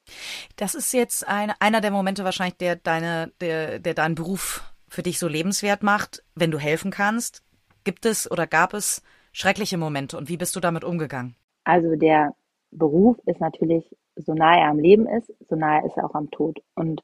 [0.57, 5.03] Das ist jetzt ein, einer der Momente wahrscheinlich, der deine, der, der deinen Beruf für
[5.03, 7.43] dich so lebenswert macht, wenn du helfen kannst.
[7.85, 11.37] Gibt es oder gab es schreckliche Momente und wie bist du damit umgegangen?
[11.65, 12.35] Also der
[12.71, 16.31] Beruf ist natürlich, so nahe er am Leben ist, so nahe ist er auch am
[16.31, 16.61] Tod.
[16.75, 17.03] Und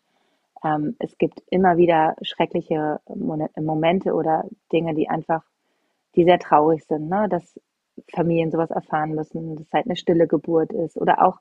[0.64, 5.42] ähm, es gibt immer wieder schreckliche Momente oder Dinge, die einfach,
[6.16, 7.28] die sehr traurig sind, ne?
[7.28, 7.60] dass
[8.12, 11.38] Familien sowas erfahren müssen, dass halt eine stille Geburt ist oder auch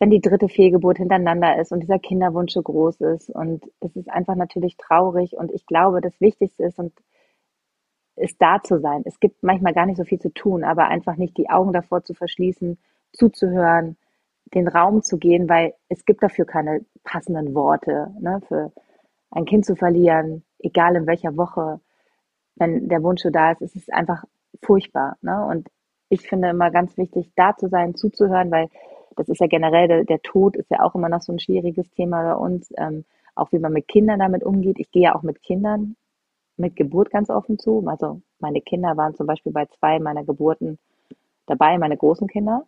[0.00, 3.28] wenn die dritte Fehlgeburt hintereinander ist und dieser Kinderwunsch so groß ist.
[3.28, 5.34] Und es ist einfach natürlich traurig.
[5.36, 6.92] Und ich glaube, das Wichtigste ist und
[8.16, 9.02] ist da zu sein.
[9.04, 12.02] Es gibt manchmal gar nicht so viel zu tun, aber einfach nicht die Augen davor
[12.02, 12.78] zu verschließen,
[13.12, 13.98] zuzuhören,
[14.54, 18.72] den Raum zu gehen, weil es gibt dafür keine passenden Worte, ne, für
[19.30, 21.80] ein Kind zu verlieren, egal in welcher Woche,
[22.56, 24.24] wenn der Wunsch so da ist, ist es einfach
[24.62, 25.68] furchtbar, ne, und
[26.08, 28.68] ich finde immer ganz wichtig, da zu sein, zuzuhören, weil
[29.16, 31.90] das ist ja generell, der, der Tod ist ja auch immer noch so ein schwieriges
[31.90, 34.78] Thema bei uns, ähm, auch wie man mit Kindern damit umgeht.
[34.78, 35.96] Ich gehe ja auch mit Kindern
[36.56, 37.82] mit Geburt ganz offen zu.
[37.86, 40.78] Also meine Kinder waren zum Beispiel bei zwei meiner Geburten
[41.46, 42.66] dabei, meine großen Kinder.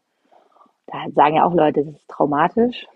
[0.87, 2.87] Da sagen ja auch Leute, das ist traumatisch.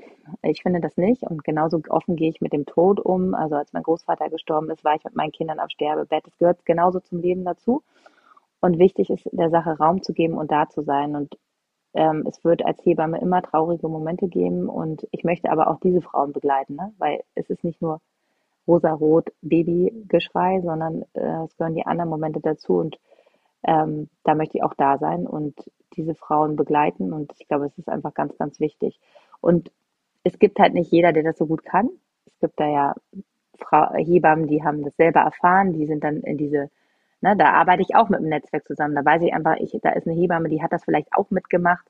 [0.43, 1.22] Ich finde das nicht.
[1.22, 3.34] Und genauso offen gehe ich mit dem Tod um.
[3.34, 6.26] Also als mein Großvater gestorben ist, war ich mit meinen Kindern am Sterbebett.
[6.26, 7.82] Das gehört genauso zum Leben dazu.
[8.61, 11.15] Und wichtig ist, der Sache Raum zu geben und da zu sein.
[11.15, 11.37] Und
[11.97, 16.03] ähm, es wird als Hebamme immer traurige Momente geben und ich möchte aber auch diese
[16.03, 16.93] Frauen begleiten, ne?
[16.99, 18.01] weil es ist nicht nur
[18.69, 22.99] rosa-rot Babygeschrei, sondern äh, es gehören die anderen Momente dazu und
[23.63, 25.55] ähm, da möchte ich auch da sein und
[25.95, 29.01] diese Frauen begleiten und ich glaube, es ist einfach ganz, ganz wichtig.
[29.41, 29.73] Und
[30.23, 31.89] es gibt halt nicht jeder, der das so gut kann.
[32.27, 32.95] Es gibt da ja
[33.59, 36.71] Frau, Hebammen, die haben das selber erfahren, die sind dann in diese
[37.23, 38.95] Ne, da arbeite ich auch mit dem Netzwerk zusammen.
[38.95, 41.87] Da weiß ich einfach, ich, da ist eine Hebamme, die hat das vielleicht auch mitgemacht.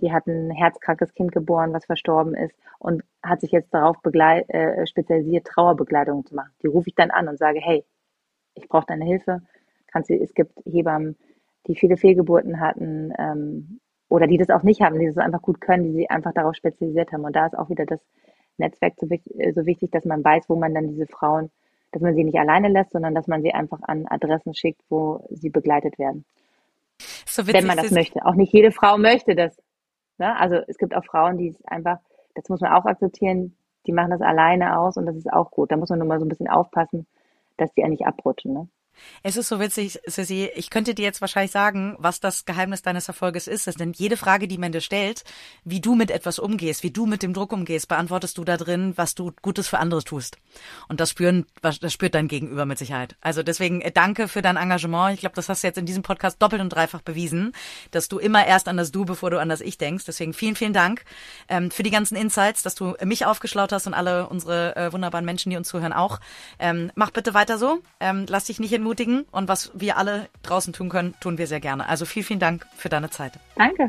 [0.00, 4.86] Die hat ein herzkrankes Kind geboren, was verstorben ist und hat sich jetzt darauf äh,
[4.86, 6.52] spezialisiert, Trauerbegleitung zu machen.
[6.62, 7.84] Die rufe ich dann an und sage, hey,
[8.54, 9.42] ich brauche deine Hilfe.
[9.88, 11.16] Kannst du, es gibt Hebammen,
[11.66, 15.60] die viele Fehlgeburten hatten ähm, oder die das auch nicht haben, die das einfach gut
[15.60, 17.24] können, die sich einfach darauf spezialisiert haben.
[17.24, 18.00] Und da ist auch wieder das
[18.56, 21.50] Netzwerk so, so wichtig, dass man weiß, wo man dann diese Frauen
[21.92, 25.26] dass man sie nicht alleine lässt, sondern dass man sie einfach an Adressen schickt, wo
[25.30, 26.24] sie begleitet werden.
[27.26, 28.24] So wenn man das möchte.
[28.26, 29.56] Auch nicht jede Frau möchte das.
[30.18, 30.36] Ne?
[30.38, 31.98] Also es gibt auch Frauen, die es einfach,
[32.34, 35.72] das muss man auch akzeptieren, die machen das alleine aus und das ist auch gut.
[35.72, 37.06] Da muss man nur mal so ein bisschen aufpassen,
[37.56, 38.52] dass die ja nicht abrutschen.
[38.52, 38.68] Ne?
[39.22, 40.50] Es ist so witzig, Sissy.
[40.54, 43.78] Ich könnte dir jetzt wahrscheinlich sagen, was das Geheimnis deines Erfolges ist.
[43.78, 45.24] Denn jede Frage, die man dir stellt,
[45.64, 48.94] wie du mit etwas umgehst, wie du mit dem Druck umgehst, beantwortest du da drin,
[48.96, 50.38] was du Gutes für andere tust.
[50.88, 53.16] Und das spüren, das spürt dein Gegenüber mit Sicherheit.
[53.20, 55.14] Also deswegen äh, danke für dein Engagement.
[55.14, 57.52] Ich glaube, das hast du jetzt in diesem Podcast doppelt und dreifach bewiesen,
[57.90, 60.04] dass du immer erst an das Du, bevor du an das Ich denkst.
[60.06, 61.04] Deswegen vielen, vielen Dank
[61.48, 65.24] ähm, für die ganzen Insights, dass du mich aufgeschlaut hast und alle unsere äh, wunderbaren
[65.24, 66.20] Menschen, die uns zuhören, auch.
[66.58, 67.82] Ähm, mach bitte weiter so.
[68.00, 71.46] Ähm, lass dich nicht entmutigen entmutigen und was wir alle draußen tun können, tun wir
[71.46, 71.88] sehr gerne.
[71.88, 73.32] Also vielen, vielen Dank für deine Zeit.
[73.56, 73.88] Danke.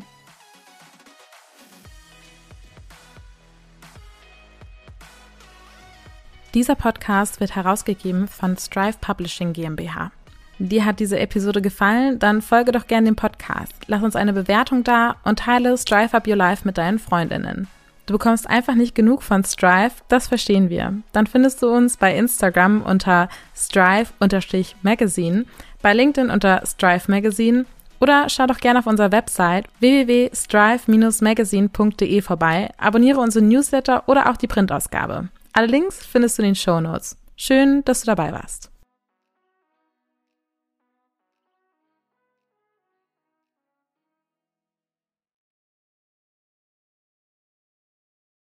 [6.53, 10.11] Dieser Podcast wird herausgegeben von Strive Publishing GmbH.
[10.59, 12.19] Dir hat diese Episode gefallen?
[12.19, 13.73] Dann folge doch gerne dem Podcast.
[13.87, 17.67] Lass uns eine Bewertung da und teile Strive Up Your Life mit deinen Freundinnen.
[18.11, 20.95] Du bekommst einfach nicht genug von Strive, das verstehen wir.
[21.13, 25.45] Dann findest du uns bei Instagram unter strive-magazine,
[25.81, 27.65] bei LinkedIn unter Strive Magazine
[28.01, 34.47] oder schau doch gerne auf unserer Website www.strive-magazine.de vorbei, abonniere unsere Newsletter oder auch die
[34.47, 35.29] Printausgabe.
[35.53, 37.15] Alle Links findest du in den Show Notes.
[37.37, 38.70] Schön, dass du dabei warst.